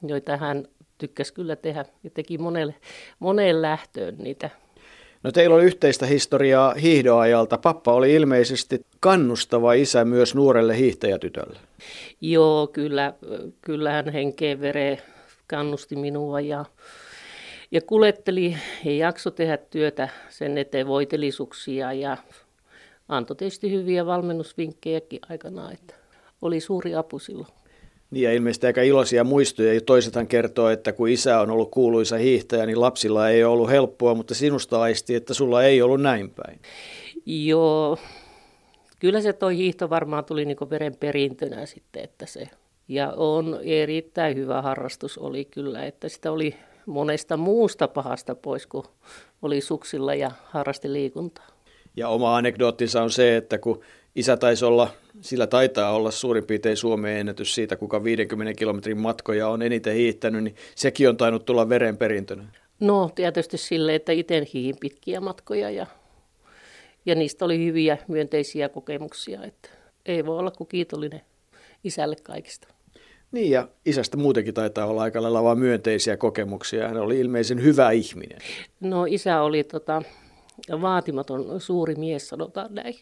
joita 0.07 0.37
hän 0.37 0.67
tykkäsi 0.97 1.33
kyllä 1.33 1.55
tehdä 1.55 1.85
ja 2.03 2.09
teki 2.09 2.37
monelle, 2.37 2.75
moneen 3.19 3.61
lähtöön 3.61 4.15
niitä 4.17 4.49
No 5.23 5.31
teillä 5.31 5.55
on 5.55 5.63
yhteistä 5.63 6.05
historiaa 6.05 6.73
hiihdoajalta. 6.73 7.57
Pappa 7.57 7.93
oli 7.93 8.13
ilmeisesti 8.13 8.85
kannustava 8.99 9.73
isä 9.73 10.05
myös 10.05 10.35
nuorelle 10.35 10.77
hiihtäjätytölle. 10.77 11.59
Joo, 12.21 12.67
kyllä, 12.67 13.13
kyllähän 13.61 14.09
henkeen 14.09 14.61
vere 14.61 14.99
kannusti 15.47 15.95
minua 15.95 16.39
ja, 16.39 16.65
ja 17.71 17.81
kuletteli 17.81 18.57
ja 18.85 18.91
jakso 18.91 19.31
tehdä 19.31 19.57
työtä 19.57 20.09
sen 20.29 20.57
eteen 20.57 20.87
voitelisuksia 20.87 21.93
ja 21.93 22.17
antoi 23.09 23.35
tietysti 23.35 23.71
hyviä 23.71 24.05
valmennusvinkkejäkin 24.05 25.19
aikanaan, 25.29 25.73
että 25.73 25.93
oli 26.41 26.59
suuri 26.59 26.95
apu 26.95 27.19
silloin. 27.19 27.47
Niin 28.11 28.23
ja 28.23 28.33
ilmeisesti 28.33 28.67
aika 28.67 28.81
iloisia 28.81 29.23
muistoja. 29.23 29.81
Toisethan 29.81 30.27
kertoo, 30.27 30.69
että 30.69 30.93
kun 30.93 31.09
isä 31.09 31.39
on 31.39 31.51
ollut 31.51 31.71
kuuluisa 31.71 32.17
hiihtäjä, 32.17 32.65
niin 32.65 32.81
lapsilla 32.81 33.29
ei 33.29 33.43
ole 33.43 33.53
ollut 33.53 33.69
helppoa, 33.69 34.15
mutta 34.15 34.35
sinusta 34.35 34.81
aisti, 34.81 35.15
että 35.15 35.33
sulla 35.33 35.63
ei 35.63 35.81
ollut 35.81 36.01
näin 36.01 36.29
päin. 36.29 36.59
Joo, 37.25 37.97
kyllä 38.99 39.21
se 39.21 39.33
toi 39.33 39.57
hiihto 39.57 39.89
varmaan 39.89 40.25
tuli 40.25 40.45
niinku 40.45 40.69
veren 40.69 40.95
perintönä 40.95 41.65
sitten, 41.65 42.03
että 42.03 42.25
se. 42.25 42.49
Ja 42.87 43.13
on 43.17 43.59
erittäin 43.63 44.37
hyvä 44.37 44.61
harrastus 44.61 45.17
oli 45.17 45.45
kyllä, 45.45 45.85
että 45.85 46.09
sitä 46.09 46.31
oli 46.31 46.55
monesta 46.85 47.37
muusta 47.37 47.87
pahasta 47.87 48.35
pois, 48.35 48.67
kun 48.67 48.83
oli 49.41 49.61
suksilla 49.61 50.15
ja 50.15 50.31
harrasti 50.43 50.93
liikuntaa. 50.93 51.47
Ja 51.95 52.09
oma 52.09 52.37
anekdoottinsa 52.37 53.01
on 53.01 53.11
se, 53.11 53.37
että 53.37 53.57
kun 53.57 53.81
isä 54.19 54.37
taisi 54.37 54.65
olla, 54.65 54.89
sillä 55.21 55.47
taitaa 55.47 55.91
olla 55.91 56.11
suurin 56.11 56.43
piirtein 56.43 56.77
Suomen 56.77 57.17
ennätys 57.17 57.55
siitä, 57.55 57.75
kuka 57.75 58.03
50 58.03 58.53
kilometrin 58.53 58.97
matkoja 58.97 59.47
on 59.47 59.61
eniten 59.61 59.95
hiihtänyt, 59.95 60.43
niin 60.43 60.55
sekin 60.75 61.09
on 61.09 61.17
tainnut 61.17 61.45
tulla 61.45 61.69
verenperintönä. 61.69 62.43
No 62.79 63.11
tietysti 63.15 63.57
sille, 63.57 63.95
että 63.95 64.11
itse 64.11 64.47
hiihin 64.53 64.75
pitkiä 64.79 65.21
matkoja 65.21 65.69
ja, 65.69 65.87
ja 67.05 67.15
niistä 67.15 67.45
oli 67.45 67.65
hyviä 67.65 67.97
myönteisiä 68.07 68.69
kokemuksia, 68.69 69.43
että 69.43 69.69
ei 70.05 70.25
voi 70.25 70.39
olla 70.39 70.51
kuin 70.51 70.67
kiitollinen 70.67 71.21
isälle 71.83 72.15
kaikista. 72.23 72.67
Niin 73.31 73.51
ja 73.51 73.67
isästä 73.85 74.17
muutenkin 74.17 74.53
taitaa 74.53 74.85
olla 74.85 75.01
aika 75.01 75.21
lailla 75.21 75.43
vaan 75.43 75.59
myönteisiä 75.59 76.17
kokemuksia. 76.17 76.87
Hän 76.87 76.97
oli 76.97 77.19
ilmeisen 77.19 77.63
hyvä 77.63 77.91
ihminen. 77.91 78.39
No 78.79 79.05
isä 79.05 79.41
oli 79.41 79.63
tota, 79.63 80.01
vaatimaton 80.81 81.61
suuri 81.61 81.95
mies, 81.95 82.29
sanotaan 82.29 82.75
näin. 82.75 82.95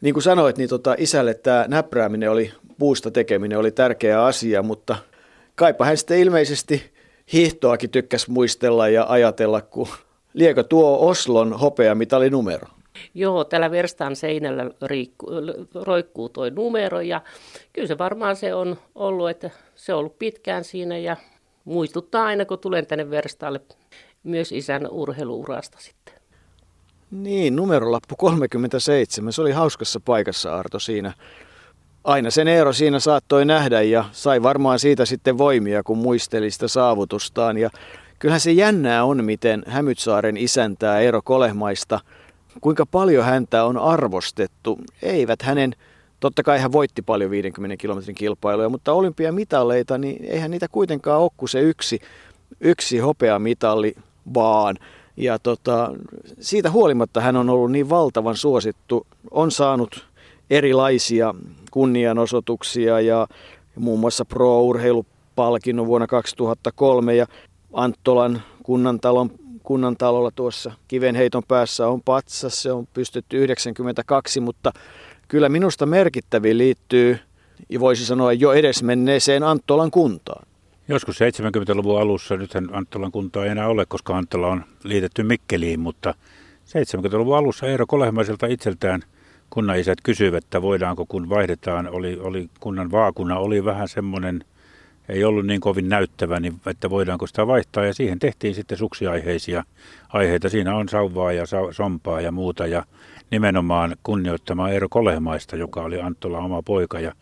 Niin 0.00 0.14
kuin 0.14 0.22
sanoit, 0.22 0.58
niin 0.58 0.68
tota, 0.68 0.94
isälle 0.98 1.34
tämä 1.34 1.64
näprääminen 1.68 2.30
oli, 2.30 2.52
puusta 2.78 3.10
tekeminen 3.10 3.58
oli 3.58 3.70
tärkeä 3.70 4.24
asia, 4.24 4.62
mutta 4.62 4.96
kaipa 5.54 5.84
hän 5.84 5.96
sitten 5.96 6.18
ilmeisesti 6.18 6.92
hiihtoakin 7.32 7.90
tykkäsi 7.90 8.30
muistella 8.30 8.88
ja 8.88 9.06
ajatella, 9.08 9.60
kun 9.60 9.88
liekö 10.34 10.64
tuo 10.64 11.08
Oslon 11.08 11.56
numero? 12.30 12.68
Joo, 13.14 13.44
tällä 13.44 13.70
verstaan 13.70 14.16
seinällä 14.16 14.70
riikku, 14.82 15.26
roikkuu 15.74 16.28
tuo 16.28 16.50
numero 16.50 17.00
ja 17.00 17.20
kyllä 17.72 17.88
se 17.88 17.98
varmaan 17.98 18.36
se 18.36 18.54
on 18.54 18.76
ollut, 18.94 19.30
että 19.30 19.50
se 19.74 19.92
on 19.92 19.98
ollut 19.98 20.18
pitkään 20.18 20.64
siinä 20.64 20.98
ja 20.98 21.16
muistuttaa 21.64 22.24
aina, 22.24 22.44
kun 22.44 22.58
tulen 22.58 22.86
tänne 22.86 23.10
verstaalle 23.10 23.60
myös 24.22 24.52
isän 24.52 24.90
urheiluurasta 24.90 25.78
sitten. 25.80 26.19
Niin, 27.10 27.56
numerolappu 27.56 28.16
37. 28.16 29.32
Se 29.32 29.42
oli 29.42 29.52
hauskassa 29.52 30.00
paikassa 30.00 30.56
Arto 30.56 30.78
siinä. 30.78 31.12
Aina 32.04 32.30
sen 32.30 32.48
Eero 32.48 32.72
siinä 32.72 33.00
saattoi 33.00 33.44
nähdä 33.44 33.82
ja 33.82 34.04
sai 34.12 34.42
varmaan 34.42 34.78
siitä 34.78 35.04
sitten 35.04 35.38
voimia, 35.38 35.82
kun 35.82 35.98
muisteli 35.98 36.50
sitä 36.50 36.68
saavutustaan. 36.68 37.58
Ja 37.58 37.70
kyllähän 38.18 38.40
se 38.40 38.52
jännää 38.52 39.04
on, 39.04 39.24
miten 39.24 39.62
Hämytsaaren 39.66 40.36
isäntää 40.36 41.00
Eero 41.00 41.22
Kolehmaista, 41.22 42.00
kuinka 42.60 42.86
paljon 42.86 43.24
häntä 43.24 43.64
on 43.64 43.78
arvostettu. 43.78 44.78
Eivät 45.02 45.42
hänen, 45.42 45.74
totta 46.20 46.42
kai 46.42 46.58
hän 46.58 46.72
voitti 46.72 47.02
paljon 47.02 47.30
50 47.30 47.76
kilometrin 47.76 48.14
kilpailuja, 48.14 48.68
mutta 48.68 48.92
olympiamitaleita, 48.92 49.98
niin 49.98 50.24
eihän 50.24 50.50
niitä 50.50 50.68
kuitenkaan 50.68 51.20
ole 51.20 51.30
kuin 51.36 51.48
se 51.48 51.60
yksi, 51.60 52.00
yksi 52.60 52.98
hopeamitalli 52.98 53.94
vaan– 54.34 54.76
ja 55.20 55.38
tota, 55.38 55.92
siitä 56.40 56.70
huolimatta 56.70 57.20
hän 57.20 57.36
on 57.36 57.50
ollut 57.50 57.72
niin 57.72 57.88
valtavan 57.88 58.36
suosittu, 58.36 59.06
on 59.30 59.50
saanut 59.50 60.06
erilaisia 60.50 61.34
kunnianosoituksia 61.70 63.00
ja 63.00 63.28
muun 63.76 64.00
muassa 64.00 64.24
pro-urheilupalkinnon 64.24 65.86
vuonna 65.86 66.06
2003 66.06 67.16
ja 67.16 67.26
Anttolan 67.72 68.42
kunnantalon 68.62 69.30
kunnantalolla 69.62 70.30
tuossa 70.30 70.72
kivenheiton 70.88 71.42
päässä 71.48 71.88
on 71.88 72.02
patsas, 72.02 72.62
se 72.62 72.72
on 72.72 72.86
pystytty 72.86 73.44
92, 73.44 74.40
mutta 74.40 74.72
kyllä 75.28 75.48
minusta 75.48 75.86
merkittävin 75.86 76.58
liittyy, 76.58 77.18
ja 77.68 77.80
voisi 77.80 78.06
sanoa 78.06 78.32
jo 78.32 78.52
edesmenneeseen 78.52 79.42
Anttolan 79.42 79.90
kuntaan. 79.90 80.46
Joskus 80.90 81.20
70-luvun 81.20 82.00
alussa, 82.00 82.36
nythän 82.36 82.68
Anttolan 82.72 83.12
kuntaa 83.12 83.44
ei 83.44 83.50
enää 83.50 83.68
ole, 83.68 83.86
koska 83.86 84.16
Anttola 84.16 84.46
on 84.48 84.64
liitetty 84.84 85.22
Mikkeliin, 85.22 85.80
mutta 85.80 86.14
70-luvun 86.64 87.36
alussa 87.36 87.66
Eero 87.66 87.86
Kolehmaiselta 87.86 88.46
itseltään 88.46 89.02
kunnanisät 89.50 89.98
kysyivät, 90.02 90.44
että 90.44 90.62
voidaanko 90.62 91.06
kun 91.06 91.28
vaihdetaan, 91.28 91.88
oli, 91.88 92.18
oli 92.20 92.50
kunnan 92.60 92.90
vaakuna, 92.90 93.38
oli 93.38 93.64
vähän 93.64 93.88
semmoinen, 93.88 94.44
ei 95.08 95.24
ollut 95.24 95.46
niin 95.46 95.60
kovin 95.60 95.88
näyttävä, 95.88 96.40
niin 96.40 96.60
että 96.66 96.90
voidaanko 96.90 97.26
sitä 97.26 97.46
vaihtaa. 97.46 97.84
Ja 97.84 97.94
siihen 97.94 98.18
tehtiin 98.18 98.54
sitten 98.54 98.78
suksiaiheisia 98.78 99.64
aiheita. 100.08 100.48
Siinä 100.48 100.76
on 100.76 100.88
sauvaa 100.88 101.32
ja 101.32 101.44
sompaa 101.70 102.20
ja 102.20 102.32
muuta. 102.32 102.66
Ja 102.66 102.84
nimenomaan 103.30 103.96
kunnioittamaan 104.02 104.72
Eero 104.72 104.88
Kolehmaista, 104.88 105.56
joka 105.56 105.82
oli 105.82 106.00
Anttola 106.00 106.38
oma 106.38 106.62
poika. 106.62 107.00
Ja 107.00 107.12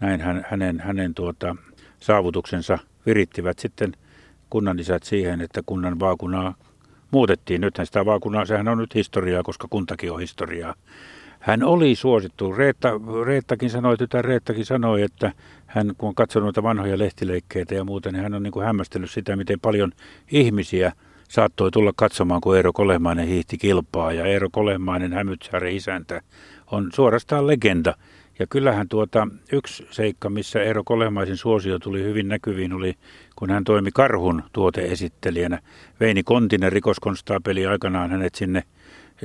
näin 0.00 0.20
hän, 0.20 0.46
hänen, 0.48 0.80
hänen 0.80 1.14
tuota, 1.14 1.56
saavutuksensa 2.00 2.78
virittivät 3.06 3.58
sitten 3.58 3.92
kunnanisät 4.50 5.02
siihen, 5.02 5.40
että 5.40 5.60
kunnan 5.66 6.00
vaakunaa 6.00 6.54
muutettiin. 7.10 7.60
Nythän 7.60 7.86
sitä 7.86 8.04
vaakunaa, 8.04 8.44
sehän 8.44 8.68
on 8.68 8.78
nyt 8.78 8.94
historiaa, 8.94 9.42
koska 9.42 9.66
kuntakin 9.70 10.12
on 10.12 10.20
historiaa. 10.20 10.74
Hän 11.40 11.62
oli 11.62 11.94
suosittu. 11.94 12.52
Reetta, 12.52 12.90
Reettakin 13.24 13.70
sanoi, 13.70 13.96
tytär 13.96 14.24
Reettakin 14.24 14.66
sanoi, 14.66 15.02
että 15.02 15.32
hän 15.66 15.92
kun 15.98 16.08
on 16.08 16.14
katsonut 16.14 16.44
noita 16.44 16.62
vanhoja 16.62 16.98
lehtileikkeitä 16.98 17.74
ja 17.74 17.84
muuta, 17.84 18.12
niin 18.12 18.22
hän 18.22 18.34
on 18.34 18.42
niin 18.42 18.52
kuin 18.52 18.66
hämmästellyt 18.66 19.10
sitä, 19.10 19.36
miten 19.36 19.60
paljon 19.60 19.92
ihmisiä 20.32 20.92
saattoi 21.28 21.70
tulla 21.70 21.92
katsomaan, 21.96 22.40
kun 22.40 22.56
Eero 22.56 22.72
Kolehmainen 22.72 23.26
hiihti 23.26 23.58
kilpaa. 23.58 24.12
Ja 24.12 24.26
Eero 24.26 24.48
Kolehmainen, 24.52 25.12
Hämytsaaren 25.12 25.76
isäntä, 25.76 26.20
on 26.70 26.90
suorastaan 26.94 27.46
legenda. 27.46 27.94
Ja 28.42 28.46
kyllähän 28.50 28.88
tuota, 28.88 29.28
yksi 29.52 29.86
seikka, 29.90 30.30
missä 30.30 30.62
Eero 30.62 30.84
Kolehmaisen 30.84 31.36
suosio 31.36 31.78
tuli 31.78 32.02
hyvin 32.02 32.28
näkyviin, 32.28 32.72
oli 32.72 32.94
kun 33.36 33.50
hän 33.50 33.64
toimi 33.64 33.90
Karhun 33.94 34.42
tuoteesittelijänä. 34.52 35.58
Veini 36.00 36.22
Kontinen, 36.22 36.72
rikoskonstaapeli, 36.72 37.66
aikanaan 37.66 38.10
hänet 38.10 38.34
sinne 38.34 38.62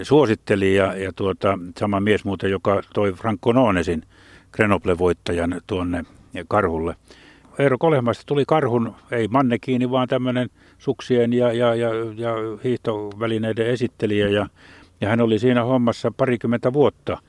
suositteli 0.01 0.75
ja, 0.75 0.93
ja 0.93 1.11
tuota, 1.15 1.59
sama 1.79 1.99
mies 1.99 2.25
muuten, 2.25 2.51
joka 2.51 2.81
toi 2.93 3.11
Franco 3.13 3.51
Noonesin 3.51 4.03
Grenoble-voittajan 4.51 5.61
tuonne 5.67 6.05
Karhulle. 6.47 6.95
Eero 7.59 7.77
Kolehmaista 7.77 8.23
tuli 8.25 8.43
Karhun, 8.47 8.95
ei 9.11 9.27
mannekiini, 9.27 9.91
vaan 9.91 10.07
tämmöinen 10.07 10.49
suksien 10.77 11.33
ja, 11.33 11.53
ja, 11.53 11.75
ja, 11.75 11.89
ja 12.15 12.33
hiihtovälineiden 12.63 13.67
esittelijä 13.67 14.27
ja, 14.27 14.47
ja 15.01 15.09
hän 15.09 15.21
oli 15.21 15.39
siinä 15.39 15.63
hommassa 15.63 16.11
parikymmentä 16.17 16.73
vuotta– 16.73 17.17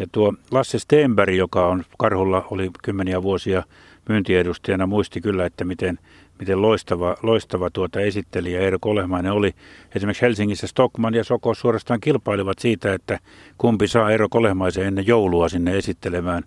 ja 0.00 0.06
tuo 0.12 0.34
Lasse 0.50 0.78
Stenberg, 0.78 1.34
joka 1.34 1.66
on 1.66 1.84
Karhulla, 1.98 2.46
oli 2.50 2.70
kymmeniä 2.82 3.22
vuosia 3.22 3.62
myyntiedustajana, 4.08 4.86
muisti 4.86 5.20
kyllä, 5.20 5.46
että 5.46 5.64
miten, 5.64 5.98
miten 6.38 6.62
loistava, 6.62 7.16
loistava 7.22 7.70
tuota 7.70 8.00
esittelijä 8.00 8.60
Eero 8.60 8.78
Kolehmainen 8.80 9.32
oli. 9.32 9.54
Esimerkiksi 9.94 10.22
Helsingissä 10.22 10.66
Stockman 10.66 11.14
ja 11.14 11.24
Soko 11.24 11.54
suorastaan 11.54 12.00
kilpailivat 12.00 12.58
siitä, 12.58 12.94
että 12.94 13.18
kumpi 13.58 13.88
saa 13.88 14.10
Eero 14.10 14.28
Kolehmaisen 14.28 14.86
ennen 14.86 15.06
joulua 15.06 15.48
sinne 15.48 15.78
esittelemään 15.78 16.42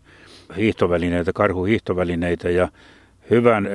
hiihtovälineitä, 0.58 1.34
karhuhiihtovälineitä. 1.34 2.50
Ja 2.50 2.70
hyvän, 3.30 3.68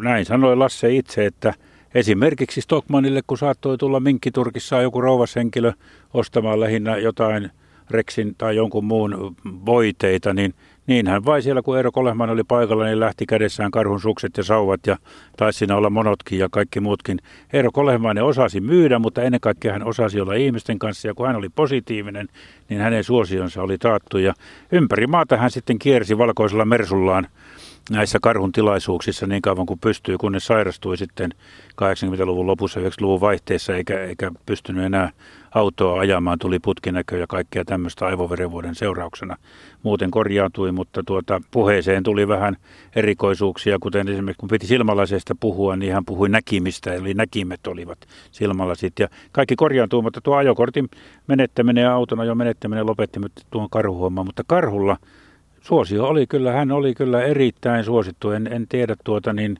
näin 0.00 0.24
sanoi 0.24 0.56
Lasse 0.56 0.94
itse, 0.94 1.26
että 1.26 1.54
esimerkiksi 1.94 2.60
Stockmanille, 2.60 3.20
kun 3.26 3.38
saattoi 3.38 3.78
tulla 3.78 4.00
minkkiturkissa 4.00 4.82
joku 4.82 5.00
rouvashenkilö 5.00 5.72
ostamaan 6.14 6.60
lähinnä 6.60 6.96
jotain– 6.96 7.50
Rexin 7.90 8.34
tai 8.38 8.56
jonkun 8.56 8.84
muun 8.84 9.36
voiteita, 9.66 10.34
niin 10.34 10.54
niinhän 10.86 11.24
vai 11.24 11.42
siellä, 11.42 11.62
kun 11.62 11.76
Eero 11.76 11.92
Kolehman 11.92 12.30
oli 12.30 12.44
paikalla, 12.44 12.84
niin 12.84 13.00
lähti 13.00 13.26
kädessään 13.26 13.70
karhun 13.70 14.00
sukset 14.00 14.36
ja 14.36 14.42
sauvat 14.42 14.86
ja 14.86 14.96
taisi 15.36 15.58
siinä 15.58 15.76
olla 15.76 15.90
monotkin 15.90 16.38
ja 16.38 16.48
kaikki 16.50 16.80
muutkin. 16.80 17.18
Eero 17.52 17.70
Kolehmainen 17.72 18.24
osasi 18.24 18.60
myydä, 18.60 18.98
mutta 18.98 19.22
ennen 19.22 19.40
kaikkea 19.40 19.72
hän 19.72 19.86
osasi 19.86 20.20
olla 20.20 20.34
ihmisten 20.34 20.78
kanssa 20.78 21.08
ja 21.08 21.14
kun 21.14 21.26
hän 21.26 21.36
oli 21.36 21.48
positiivinen, 21.48 22.28
niin 22.68 22.80
hänen 22.80 23.04
suosionsa 23.04 23.62
oli 23.62 23.78
taattu 23.78 24.18
ja 24.18 24.34
ympäri 24.72 25.06
maata 25.06 25.36
hän 25.36 25.50
sitten 25.50 25.78
kiersi 25.78 26.18
valkoisella 26.18 26.64
mersullaan 26.64 27.26
näissä 27.90 28.18
karhun 28.22 28.52
tilaisuuksissa 28.52 29.26
niin 29.26 29.42
kauan 29.42 29.66
kuin 29.66 29.80
pystyy, 29.80 30.18
kunnes 30.18 30.46
sairastui 30.46 30.96
sitten 30.96 31.30
80-luvun 31.82 32.46
lopussa 32.46 32.80
90-luvun 32.80 33.20
vaihteessa 33.20 33.76
eikä, 33.76 34.04
eikä 34.04 34.30
pystynyt 34.46 34.84
enää 34.84 35.10
autoa 35.54 36.00
ajamaan, 36.00 36.38
tuli 36.38 36.58
putkinäkö 36.58 37.18
ja 37.18 37.26
kaikkea 37.26 37.64
tämmöistä 37.64 38.06
aivoverenvuoden 38.06 38.74
seurauksena. 38.74 39.36
Muuten 39.82 40.10
korjaantui, 40.10 40.72
mutta 40.72 41.02
tuota, 41.06 41.40
puheeseen 41.50 42.02
tuli 42.02 42.28
vähän 42.28 42.56
erikoisuuksia, 42.96 43.78
kuten 43.80 44.08
esimerkiksi 44.08 44.40
kun 44.40 44.48
piti 44.48 44.66
silmälaseista 44.66 45.34
puhua, 45.40 45.76
niin 45.76 45.92
hän 45.92 46.04
puhui 46.04 46.28
näkimistä, 46.28 46.94
eli 46.94 47.14
näkimet 47.14 47.66
olivat 47.66 47.98
silmälasit. 48.30 48.92
Ja 48.98 49.08
kaikki 49.32 49.56
korjaantui, 49.56 50.02
mutta 50.02 50.20
tuo 50.20 50.36
ajokortin 50.36 50.88
menettäminen 51.26 51.82
ja 51.82 51.94
auton 51.94 52.26
jo 52.26 52.34
menettäminen 52.34 52.86
lopetti 52.86 53.20
tuon 53.50 53.70
karhuhomman, 53.70 54.26
mutta 54.26 54.42
karhulla 54.46 54.96
suosio 55.60 56.04
oli 56.04 56.26
kyllä, 56.26 56.52
hän 56.52 56.72
oli 56.72 56.94
kyllä 56.94 57.22
erittäin 57.22 57.84
suosittu. 57.84 58.30
En, 58.30 58.46
en 58.52 58.68
tiedä 58.68 58.94
tuota 59.04 59.32
niin, 59.32 59.58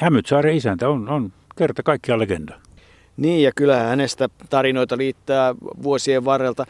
Hämytsaaren 0.00 0.56
isäntä 0.56 0.88
on, 0.88 1.08
on 1.08 1.32
kerta 1.56 1.82
kaikkiaan 1.82 2.20
legenda. 2.20 2.65
Niin, 3.16 3.42
ja 3.42 3.52
kyllä 3.56 3.76
hänestä 3.76 4.28
tarinoita 4.50 4.96
liittää 4.96 5.54
vuosien 5.82 6.24
varrelta. 6.24 6.64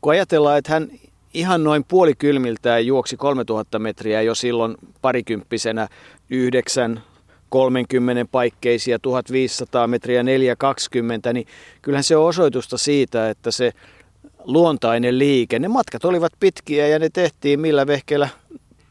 Kun 0.00 0.12
ajatellaan, 0.12 0.58
että 0.58 0.72
hän 0.72 0.88
ihan 1.34 1.64
noin 1.64 1.84
puolikylmiltään 1.84 2.86
juoksi 2.86 3.16
3000 3.16 3.78
metriä 3.78 4.22
jo 4.22 4.34
silloin 4.34 4.74
parikymppisenä 5.02 5.88
9, 6.30 7.02
30 7.48 8.24
paikkeisia, 8.32 8.98
1500 8.98 9.86
metriä, 9.86 10.22
420, 10.22 11.32
niin 11.32 11.46
kyllähän 11.82 12.04
se 12.04 12.16
on 12.16 12.26
osoitusta 12.26 12.78
siitä, 12.78 13.30
että 13.30 13.50
se 13.50 13.72
luontainen 14.44 15.18
liike, 15.18 15.58
ne 15.58 15.68
matkat 15.68 16.04
olivat 16.04 16.32
pitkiä 16.40 16.88
ja 16.88 16.98
ne 16.98 17.08
tehtiin 17.12 17.60
millä 17.60 17.86
vehkeellä 17.86 18.28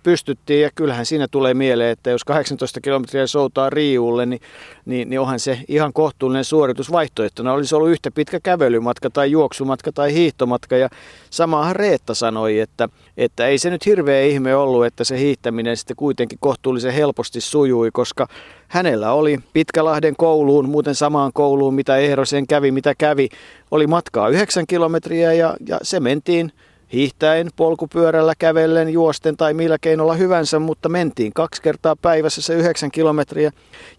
pystyttiin 0.07 0.61
ja 0.61 0.69
kyllähän 0.75 1.05
siinä 1.05 1.27
tulee 1.31 1.53
mieleen, 1.53 1.91
että 1.91 2.09
jos 2.09 2.23
18 2.23 2.81
kilometriä 2.81 3.27
soutaa 3.27 3.69
Riuulle, 3.69 4.25
niin, 4.25 4.41
niin, 4.85 5.09
niin 5.09 5.19
onhan 5.19 5.39
se 5.39 5.59
ihan 5.67 5.93
kohtuullinen 5.93 6.43
suoritus 6.43 6.91
vaihtoehtona. 6.91 7.53
Olisi 7.53 7.75
ollut 7.75 7.89
yhtä 7.89 8.11
pitkä 8.11 8.39
kävelymatka 8.39 9.09
tai 9.09 9.31
juoksumatka 9.31 9.91
tai 9.91 10.13
hiihtomatka 10.13 10.77
ja 10.77 10.89
samahan 11.29 11.75
Reetta 11.75 12.13
sanoi, 12.13 12.59
että, 12.59 12.89
että 13.17 13.47
ei 13.47 13.57
se 13.57 13.69
nyt 13.69 13.85
hirveä 13.85 14.21
ihme 14.21 14.55
ollut, 14.55 14.85
että 14.85 15.03
se 15.03 15.19
hiihtäminen 15.19 15.77
sitten 15.77 15.95
kuitenkin 15.95 16.37
kohtuullisen 16.41 16.93
helposti 16.93 17.41
sujui, 17.41 17.91
koska 17.91 18.27
hänellä 18.67 19.11
oli 19.11 19.39
Pitkälahden 19.53 20.15
kouluun, 20.17 20.69
muuten 20.69 20.95
samaan 20.95 21.31
kouluun, 21.33 21.73
mitä 21.73 21.97
Ehrosen 21.97 22.47
kävi, 22.47 22.71
mitä 22.71 22.95
kävi, 22.97 23.29
oli 23.71 23.87
matkaa 23.87 24.29
9 24.29 24.67
kilometriä 24.67 25.33
ja, 25.33 25.55
ja 25.67 25.79
se 25.81 25.99
mentiin– 25.99 26.51
hiihtäen, 26.93 27.49
polkupyörällä, 27.55 28.33
kävellen, 28.39 28.89
juosten 28.89 29.37
tai 29.37 29.53
millä 29.53 29.77
keinolla 29.81 30.13
hyvänsä, 30.13 30.59
mutta 30.59 30.89
mentiin 30.89 31.33
kaksi 31.33 31.61
kertaa 31.61 31.95
päivässä 31.95 32.41
se 32.41 32.53
yhdeksän 32.53 32.91
kilometriä. 32.91 33.51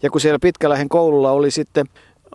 Ja 0.03 0.09
kun 0.09 0.21
siellä 0.21 0.39
Pitkälähen 0.41 0.89
koululla 0.89 1.31
oli 1.31 1.51
sitten 1.51 1.85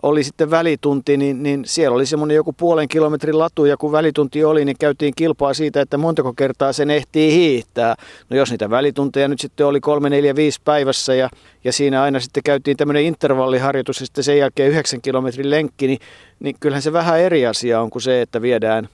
oli 0.03 0.23
sitten 0.23 0.51
välitunti, 0.51 1.17
niin, 1.17 1.43
niin 1.43 1.63
siellä 1.65 1.95
oli 1.95 2.05
semmoinen 2.05 2.35
joku 2.35 2.53
puolen 2.53 2.87
kilometrin 2.87 3.39
latu, 3.39 3.65
ja 3.65 3.77
kun 3.77 3.91
välitunti 3.91 4.43
oli, 4.43 4.65
niin 4.65 4.77
käytiin 4.79 5.13
kilpaa 5.15 5.53
siitä, 5.53 5.81
että 5.81 5.97
montako 5.97 6.33
kertaa 6.33 6.73
sen 6.73 6.91
ehtii 6.91 7.31
hiihtää. 7.31 7.95
No 8.29 8.37
jos 8.37 8.51
niitä 8.51 8.69
välitunteja 8.69 9.27
nyt 9.27 9.39
sitten 9.39 9.65
oli 9.65 9.79
kolme, 9.79 10.09
neljä, 10.09 10.35
viisi 10.35 10.61
päivässä, 10.65 11.15
ja, 11.15 11.29
ja 11.63 11.73
siinä 11.73 12.03
aina 12.03 12.19
sitten 12.19 12.43
käytiin 12.43 12.77
tämmöinen 12.77 13.03
intervalliharjoitus, 13.03 13.99
ja 13.99 14.05
sitten 14.05 14.23
sen 14.23 14.37
jälkeen 14.37 14.69
yhdeksän 14.69 15.01
kilometrin 15.01 15.49
lenkki, 15.49 15.87
niin, 15.87 15.99
niin 16.39 16.55
kyllähän 16.59 16.81
se 16.81 16.93
vähän 16.93 17.19
eri 17.19 17.45
asia 17.45 17.81
on 17.81 17.89
kuin 17.89 18.01
se, 18.01 18.21
että 18.21 18.41
viedään 18.41 18.89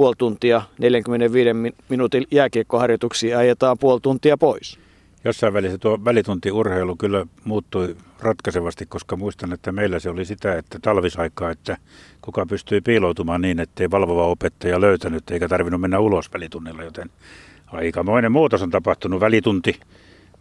puoli 0.00 0.14
tuntia 0.18 0.62
45 0.78 1.50
minuutin 1.88 2.26
jääkiekkoharjoituksia 2.30 3.38
ajetaan 3.38 3.78
puoli 3.78 4.00
tuntia 4.00 4.36
pois. 4.36 4.78
Jossain 5.24 5.52
välissä 5.52 5.78
tuo 5.78 6.04
välituntiurheilu 6.04 6.96
kyllä 6.96 7.26
muuttui 7.44 7.96
ratkaisevasti, 8.20 8.86
koska 8.86 9.16
muistan, 9.16 9.52
että 9.52 9.72
meillä 9.72 9.98
se 9.98 10.10
oli 10.10 10.24
sitä, 10.24 10.58
että 10.58 10.78
talvisaikaa, 10.82 11.50
että 11.50 11.76
kuka 12.22 12.46
pystyi 12.46 12.80
piiloutumaan 12.80 13.40
niin, 13.40 13.60
ettei 13.60 13.90
valvova 13.90 14.26
opettaja 14.26 14.80
löytänyt 14.80 15.30
eikä 15.30 15.48
tarvinnut 15.48 15.80
mennä 15.80 15.98
ulos 15.98 16.32
välitunnilla, 16.32 16.82
joten 16.82 17.10
aikamoinen 17.66 18.32
muutos 18.32 18.62
on 18.62 18.70
tapahtunut 18.70 19.20
välitunti 19.20 19.80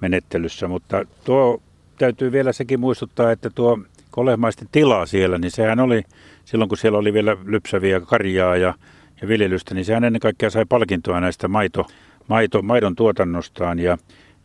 menettelyssä, 0.02 0.68
mutta 0.68 1.06
tuo 1.24 1.62
täytyy 1.98 2.32
vielä 2.32 2.54
sekin 2.54 2.80
muistuttaa, 2.80 3.32
että 3.32 3.50
tuo 3.50 3.80
kolehmaisten 4.12 4.68
tila 4.72 5.06
siellä, 5.06 5.38
niin 5.38 5.52
sehän 5.52 5.80
oli 5.80 6.04
silloin, 6.46 6.70
kun 6.70 6.78
siellä 6.78 6.98
oli 6.98 7.14
vielä 7.14 7.38
lypsäviä 7.46 8.00
karjaa 8.00 8.58
ja 8.58 8.74
ja 9.22 9.28
viljelystä, 9.28 9.76
niin 9.76 9.86
sehän 9.86 10.04
ennen 10.04 10.20
kaikkea 10.20 10.50
sai 10.50 10.66
palkintoa 10.70 11.20
näistä 11.20 11.48
maito, 11.48 11.86
maito, 12.28 12.62
maidon 12.62 12.96
tuotannostaan. 12.96 13.80
Ja, 13.80 13.98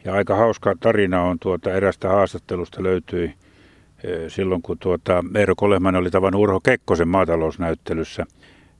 ja 0.04 0.14
aika 0.14 0.36
hauska 0.36 0.74
tarina 0.80 1.22
on 1.22 1.38
tuota 1.38 1.72
erästä 1.72 2.08
haastattelusta 2.08 2.82
löytyi 2.82 3.34
silloin, 4.28 4.62
kun 4.62 4.78
tuota 4.78 5.24
Eero 5.34 5.54
Kolehman 5.56 5.96
oli 5.96 6.10
tavannut 6.10 6.42
Urho 6.42 6.60
Kekkosen 6.60 7.08
maatalousnäyttelyssä. 7.08 8.26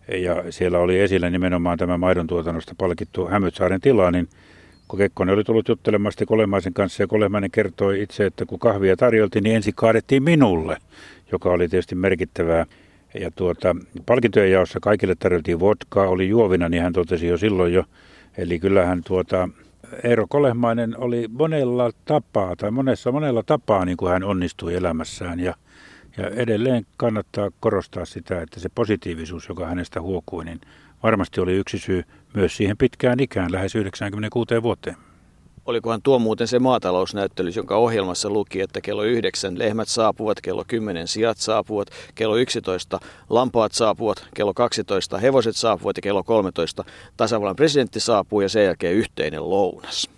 Ja 0.09 0.45
siellä 0.51 0.79
oli 0.79 1.01
esillä 1.01 1.31
nimenomaan 1.31 1.79
tämä 1.79 1.99
maidon 1.99 2.27
tuotannosta 2.27 2.75
palkittu 2.79 3.27
Hämytsaaren 3.27 3.81
tila, 3.81 4.11
niin 4.11 4.29
kun 4.89 4.99
Kekkonen 4.99 5.35
oli 5.35 5.45
tullut 5.45 5.69
juttelemaan 5.69 6.13
sitten 6.13 6.27
Kolehmaisen 6.27 6.75
kanssa 6.75 7.03
ja 7.03 7.07
Kolehmainen 7.07 7.51
kertoi 7.51 8.03
itse, 8.03 8.27
että 8.27 8.47
kun 8.47 8.59
kahvia 8.59 8.97
tarjoltiin, 8.97 9.43
niin 9.43 9.57
ensin 9.57 9.75
kaadettiin 9.75 10.23
minulle, 10.23 10.77
joka 11.33 11.51
oli 11.51 11.69
tietysti 11.69 11.95
merkittävää. 11.95 12.67
Ja 13.21 13.31
tuota, 13.31 13.77
palkintojen 14.07 14.51
jaossa 14.51 14.81
kaikille 14.81 15.15
tarjottiin 15.15 15.61
vodkaa, 15.61 16.09
oli 16.09 16.29
juovina, 16.29 16.69
niin 16.69 16.83
hän 16.83 16.93
totesi 16.93 17.27
jo 17.27 17.37
silloin 17.39 17.73
jo. 17.73 17.85
Eli 18.39 18.59
kyllähän 18.59 19.03
tuota, 19.07 19.49
Eero 20.05 20.27
Kolehmainen 20.29 20.99
oli 20.99 21.29
monella 21.29 21.91
tapaa, 22.05 22.57
tai 22.57 22.71
monessa 22.71 23.13
monella 23.13 23.43
tapaa 23.43 23.85
niin 23.85 23.97
kuin 23.97 24.13
hän 24.13 24.25
onnistui 24.25 24.75
elämässään. 24.75 25.41
Ja, 25.41 25.55
ja 26.17 26.29
edelleen 26.29 26.87
kannattaa 26.97 27.51
korostaa 27.61 28.05
sitä, 28.05 28.43
että 28.43 28.61
se 28.61 28.69
positiivisuus, 28.75 29.49
joka 29.49 29.67
hänestä 29.67 30.01
huokui, 30.01 30.45
niin 30.45 30.61
varmasti 31.03 31.41
oli 31.41 31.53
yksi 31.53 31.79
syy 31.79 32.03
myös 32.35 32.57
siihen 32.57 32.77
pitkään 32.77 33.21
ikään, 33.21 33.53
lähes 33.53 33.75
96 33.75 34.63
vuoteen. 34.63 34.97
Olikohan 35.67 36.03
tuo 36.03 36.19
muuten 36.19 36.49
se 36.49 36.59
maatalousnäyttelys, 36.59 37.57
jonka 37.57 37.77
ohjelmassa 37.77 38.31
luki, 38.31 38.61
että 38.61 38.81
kello 38.81 39.03
yhdeksän 39.03 39.59
lehmät 39.59 39.89
saapuvat, 39.89 40.41
kello 40.41 40.65
kymmenen 40.69 41.09
sijat 41.09 41.39
saapuvat, 41.39 41.89
kello 42.15 42.37
11 42.37 43.01
lampaat 43.31 43.73
saapuvat, 43.73 44.27
kello 44.35 44.55
12 44.55 45.19
hevoset 45.19 45.57
saapuvat 45.57 45.97
ja 45.97 46.03
kello 46.03 46.23
13 46.23 46.85
tasavallan 47.17 47.57
presidentti 47.57 48.01
saapuu 48.01 48.41
ja 48.41 48.49
sen 48.49 48.65
jälkeen 48.65 48.95
yhteinen 48.95 49.51
lounas. 49.51 50.11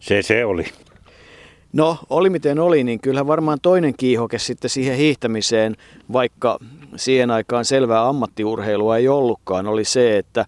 Se 0.00 0.22
se 0.22 0.44
oli. 0.44 0.64
No, 1.72 1.98
oli 2.10 2.30
miten 2.30 2.58
oli, 2.58 2.84
niin 2.84 3.00
kyllä 3.00 3.26
varmaan 3.26 3.58
toinen 3.62 3.94
kiihoke 3.96 4.38
sitten 4.38 4.70
siihen 4.70 4.96
hiihtämiseen, 4.96 5.76
vaikka 6.12 6.58
siihen 6.96 7.30
aikaan 7.30 7.64
selvää 7.64 8.08
ammattiurheilua 8.08 8.96
ei 8.96 9.08
ollutkaan, 9.08 9.66
oli 9.66 9.84
se, 9.84 10.18
että, 10.18 10.46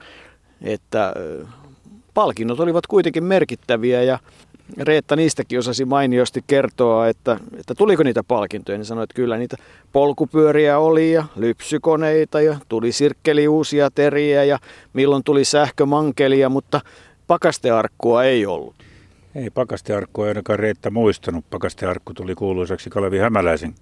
että 0.63 1.15
palkinnot 2.15 2.61
olivat 2.61 2.87
kuitenkin 2.87 3.25
merkittäviä 3.25 4.03
ja 4.03 4.19
Reetta 4.79 5.17
niistäkin 5.17 5.59
osasi 5.59 5.85
mainiosti 5.85 6.45
kertoa, 6.47 7.09
että, 7.09 7.41
että 7.59 7.75
tuliko 7.75 8.03
niitä 8.03 8.23
palkintoja. 8.23 8.79
Niin 8.79 8.87
sanoi, 8.87 9.05
että 9.05 9.15
kyllä 9.15 9.37
niitä 9.37 9.57
polkupyöriä 9.93 10.79
oli 10.79 11.13
ja 11.13 11.25
lypsykoneita 11.37 12.41
ja 12.41 12.57
tuli 12.69 12.93
sirkkeli 12.93 13.49
uusia 13.49 13.91
teriä 13.91 14.45
ja 14.45 14.59
milloin 14.93 15.25
tuli 15.25 15.45
sähkömankelia, 15.45 16.49
mutta 16.49 16.81
pakastearkkua 17.27 18.25
ei 18.25 18.47
ollut. 18.47 18.75
Ei 19.35 19.51
pakastearkkua 19.51 20.27
ainakaan 20.27 20.59
Reetta 20.59 20.91
muistanut. 20.91 21.45
Pakastearkku 21.51 22.15
tuli 22.15 22.35
kuuluisaksi 22.35 22.91
Kalevi 22.91 23.19
Hämäläisen 23.19 23.75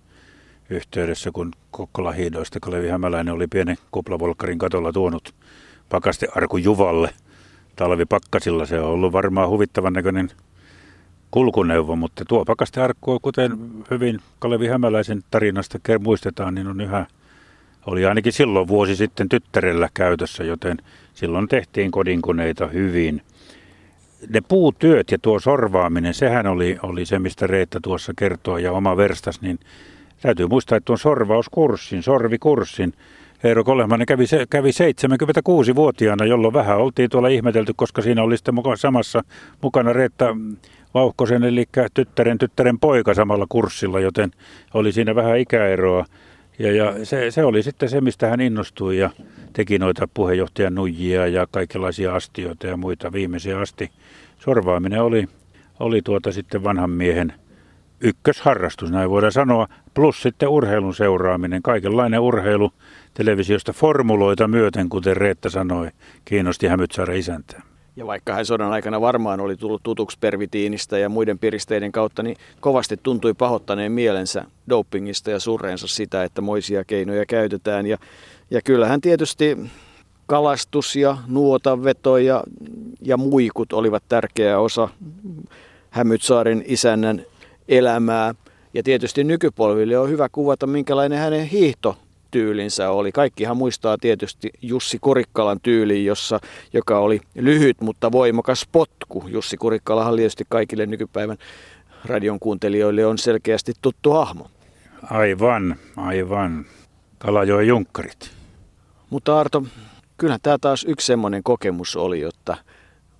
yhteydessä, 0.71 1.31
kun 1.33 1.53
Kokkola 1.71 2.12
hiidoista 2.12 2.61
Kalevi 2.61 2.88
Hämäläinen 2.88 3.35
oli 3.35 3.47
pienen 3.47 3.77
kuplavolkkarin 3.90 4.59
katolla 4.59 4.93
tuonut 4.93 5.35
pakastearku 5.88 6.57
Juvalle 6.57 7.11
talvipakkasilla. 7.81 8.66
Se 8.66 8.81
on 8.81 8.90
ollut 8.90 9.12
varmaan 9.12 9.49
huvittavan 9.49 9.93
näköinen 9.93 10.29
kulkuneuvo, 11.31 11.97
mutta 11.97 12.25
tuo 12.29 12.45
pakastearkku, 12.45 13.21
kuten 13.21 13.59
hyvin 13.90 14.21
Kalevi 14.38 14.66
Hämäläisen 14.66 15.23
tarinasta 15.31 15.79
muistetaan, 16.01 16.55
niin 16.55 16.66
on 16.66 16.81
yhä, 16.81 17.07
oli 17.87 18.07
ainakin 18.07 18.33
silloin 18.33 18.69
vuosi 18.69 18.97
sitten 18.97 19.29
tyttärellä 19.29 19.88
käytössä, 19.95 20.45
joten 20.45 20.77
silloin 21.14 21.49
tehtiin 21.49 21.90
kodinkoneita 21.90 22.66
hyvin– 22.66 23.23
ne 24.29 24.40
puutyöt 24.49 25.11
ja 25.11 25.19
tuo 25.19 25.40
sorvaaminen, 25.40 26.14
sehän 26.14 26.47
oli, 26.47 26.79
oli 26.83 27.07
se, 27.07 27.19
mistä 27.19 27.47
Reetta 27.47 27.79
tuossa 27.83 28.12
kertoo 28.19 28.59
ja 28.59 28.73
oma 28.73 28.97
verstas, 28.97 29.40
niin 29.40 29.59
täytyy 30.23 30.47
muistaa, 30.47 30.77
että 30.77 30.85
tuon 30.85 30.99
sorvauskurssin, 30.99 32.03
sorvikurssin, 32.03 32.93
Eero 33.44 33.64
Kolehmanen 33.64 34.07
kävi, 34.07 34.24
kävi 34.50 34.70
76-vuotiaana, 34.70 36.24
jolloin 36.24 36.55
vähän 36.55 36.79
oltiin 36.79 37.11
tuolla 37.11 37.29
ihmetelty, 37.29 37.72
koska 37.76 38.03
siinä 38.03 38.22
oli 38.22 38.37
sitten 38.37 38.55
mukaan 38.55 38.79
samassa 38.79 39.22
mukana 39.62 39.92
Reetta 39.92 40.37
Vauhkosen, 40.94 41.44
eli 41.44 41.64
tyttären 41.94 42.38
tyttären 42.38 42.79
poika 42.79 43.14
samalla 43.14 43.46
kurssilla, 43.48 44.00
joten 44.00 44.31
oli 44.74 44.92
siinä 44.92 45.14
vähän 45.14 45.38
ikäeroa. 45.38 46.05
Ja, 46.59 46.72
ja 46.72 47.05
se, 47.05 47.31
se 47.31 47.44
oli 47.44 47.62
sitten 47.62 47.88
se, 47.88 48.00
mistä 48.00 48.29
hän 48.29 48.40
innostui 48.40 48.98
ja 48.98 49.11
teki 49.53 49.79
noita 49.79 50.09
puheenjohtajan 50.14 50.74
nujia 50.74 51.26
ja 51.26 51.46
kaikenlaisia 51.50 52.14
astioita 52.14 52.66
ja 52.66 52.76
muita 52.76 53.12
viimeisiä 53.12 53.59
asti. 53.59 53.90
Sorvaaminen 54.38 55.03
oli, 55.03 55.29
oli 55.81 56.03
tuota 56.03 56.33
sitten 56.33 56.64
vanhan 56.64 56.90
miehen 56.90 57.33
ykkösharrastus, 58.00 58.90
näin 58.90 59.11
voidaan 59.11 59.33
sanoa, 59.33 59.68
plus 59.94 60.22
sitten 60.22 60.48
urheilun 60.48 60.94
seuraaminen, 60.94 61.62
kaikenlainen 61.62 62.20
urheilu 62.20 62.72
televisiosta 63.14 63.73
formuloita 63.73 64.49
myöten, 64.49 64.88
kuten 64.88 65.16
Reetta 65.16 65.51
sanoi, 65.51 65.90
kiinnosti 66.25 66.66
Hämytsaaren 66.66 67.16
isäntää. 67.16 67.62
Ja 67.96 68.07
vaikka 68.07 68.35
hän 68.35 68.46
sodan 68.46 68.73
aikana 68.73 69.01
varmaan 69.01 69.40
oli 69.40 69.57
tullut 69.57 69.83
tutuksi 69.83 70.18
pervitiinistä 70.20 70.99
ja 70.99 71.09
muiden 71.09 71.38
piristeiden 71.38 71.92
kautta, 71.92 72.23
niin 72.23 72.37
kovasti 72.61 72.96
tuntui 73.03 73.35
pahoittaneen 73.35 73.92
mielensä 73.92 74.44
dopingista 74.68 75.31
ja 75.31 75.40
surreensa 75.40 75.87
sitä, 75.87 76.25
että 76.25 76.40
moisia 76.40 76.85
keinoja 76.85 77.27
käytetään. 77.27 77.87
Ja, 77.87 77.99
ja 78.51 78.62
kyllähän 78.62 79.01
tietysti 79.01 79.59
kalastus 80.27 80.96
ja 80.96 81.16
nuotanveto 81.27 82.18
ja, 82.18 82.42
ja 83.03 83.16
muikut 83.16 83.73
olivat 83.73 84.03
tärkeä 84.09 84.59
osa 84.59 84.88
Hämytsaaren 85.90 86.64
isännän 86.66 87.23
elämää. 87.68 88.35
Ja 88.75 88.83
tietysti 88.83 89.25
nykypolville 89.25 89.99
on 89.99 90.09
hyvä 90.09 90.29
kuvata, 90.33 90.66
minkälainen 90.66 91.18
hänen 91.18 91.46
hiihto 91.46 91.96
tyylinsä 92.31 92.90
oli. 92.90 93.12
Kaikkihan 93.12 93.57
muistaa 93.57 93.99
tietysti 93.99 94.51
Jussi 94.62 94.99
Kurikkalan 95.01 95.61
tyyliin, 95.62 96.07
jossa, 96.07 96.40
joka 96.73 96.99
oli 96.99 97.21
lyhyt, 97.35 97.81
mutta 97.81 98.12
voimakas 98.12 98.69
potku. 98.73 99.25
Jussi 99.29 99.57
Kurikkalahan 99.57 100.16
tietysti 100.16 100.45
kaikille 100.49 100.87
nykypäivän 100.87 101.38
radion 102.05 102.40
kuuntelijoille 102.40 103.07
on 103.07 103.19
selkeästi 103.19 103.73
tuttu 103.83 104.12
hahmo. 104.12 104.51
Aivan, 105.11 105.77
aivan. 105.97 106.66
Kalajoen 107.19 107.66
junkkarit. 107.66 108.31
Mutta 109.11 109.40
Arto, 109.40 109.62
kyllähän 110.19 110.40
tämä 110.43 110.59
taas 110.61 110.85
yksi 110.88 111.07
semmoinen 111.07 111.43
kokemus 111.43 111.97
oli, 111.97 112.23
että 112.23 112.57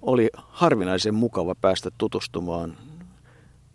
oli 0.03 0.31
harvinaisen 0.37 1.15
mukava 1.15 1.55
päästä 1.55 1.91
tutustumaan 1.99 2.77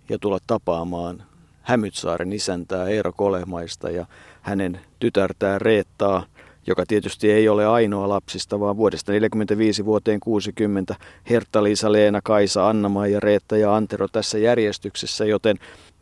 ja 0.09 0.19
tulla 0.19 0.39
tapaamaan 0.47 1.23
Hämytsaaren 1.61 2.33
isäntää 2.33 2.87
Eero 2.87 3.11
Kolehmaista 3.13 3.89
ja 3.89 4.05
hänen 4.45 4.79
tytärtään 4.99 5.61
Reettaa, 5.61 6.25
joka 6.67 6.85
tietysti 6.87 7.31
ei 7.31 7.49
ole 7.49 7.65
ainoa 7.65 8.09
lapsista, 8.09 8.59
vaan 8.59 8.77
vuodesta 8.77 9.11
45 9.11 9.85
vuoteen 9.85 10.19
60 10.19 10.95
Hertta-Liisa, 11.29 11.91
Leena, 11.91 12.19
Kaisa, 12.23 12.69
anna 12.69 13.07
ja 13.07 13.19
Reetta 13.19 13.57
ja 13.57 13.75
Antero 13.75 14.07
tässä 14.07 14.37
järjestyksessä, 14.37 15.25
joten 15.25 15.57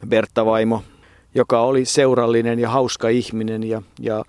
Bertta 0.07 0.45
Vaimo, 0.45 0.83
joka 1.35 1.61
oli 1.61 1.85
seurallinen 1.85 2.59
ja 2.59 2.69
hauska 2.69 3.09
ihminen 3.09 3.63
ja, 3.63 3.81
ja 3.99 4.23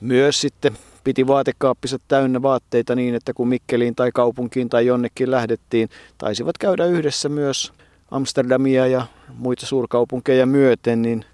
myös 0.00 0.40
sitten 0.40 0.78
piti 1.04 1.26
vaatekaappiset 1.26 2.02
täynnä 2.08 2.42
vaatteita 2.42 2.94
niin, 2.94 3.14
että 3.14 3.32
kun 3.32 3.48
Mikkeliin 3.48 3.94
tai 3.94 4.10
kaupunkiin 4.14 4.68
tai 4.68 4.86
jonnekin 4.86 5.30
lähdettiin, 5.30 5.88
taisivat 6.18 6.58
käydä 6.58 6.84
yhdessä 6.84 7.28
myös 7.28 7.72
Amsterdamia 8.10 8.86
ja 8.86 9.06
muita 9.34 9.66
suurkaupunkeja 9.66 10.46
myöten, 10.46 11.02
niin 11.02 11.24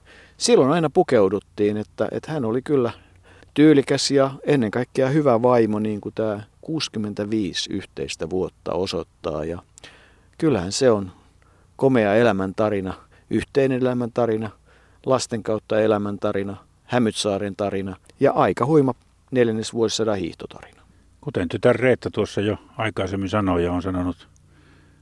silloin 0.45 0.71
aina 0.71 0.91
pukeuduttiin, 0.91 1.77
että, 1.77 2.09
että 2.11 2.33
hän 2.33 2.45
oli 2.45 2.63
kyllä 2.63 2.93
tyylikäs 3.55 4.11
ja 4.11 4.31
ennen 4.47 4.71
kaikkea 4.71 5.09
hyvä 5.09 5.43
vaimo, 5.43 5.79
niin 5.79 6.01
kuin 6.01 6.15
tämä 6.15 6.41
65 6.61 7.73
yhteistä 7.73 8.31
vuotta 8.31 8.73
osoittaa. 8.73 9.45
Ja 9.45 9.63
kyllähän 10.39 10.73
se 10.73 10.91
on 10.91 11.13
komea 11.77 12.15
elämäntarina, 12.15 12.95
yhteinen 13.31 13.81
elämäntarina, 13.81 14.51
lasten 15.07 15.43
kautta 15.43 15.81
elämäntarina, 15.81 16.57
Hämytsaaren 16.85 17.57
tarina 17.57 17.97
ja 18.21 18.33
aika 18.33 18.67
huima 18.67 18.95
neljännesvuosisadan 19.31 20.19
hiihtotarina. 20.19 20.83
Kuten 21.21 21.49
tytär 21.49 21.77
Reetta 21.77 22.11
tuossa 22.11 22.41
jo 22.41 22.57
aikaisemmin 22.77 23.29
sanoi 23.29 23.65
ja 23.65 23.73
on 23.73 23.83
sanonut 23.83 24.29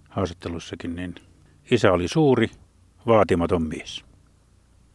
haastattelussakin, 0.08 0.96
niin 0.96 1.14
isä 1.70 1.92
oli 1.92 2.08
suuri, 2.08 2.50
vaatimaton 3.06 3.62
mies. 3.62 4.11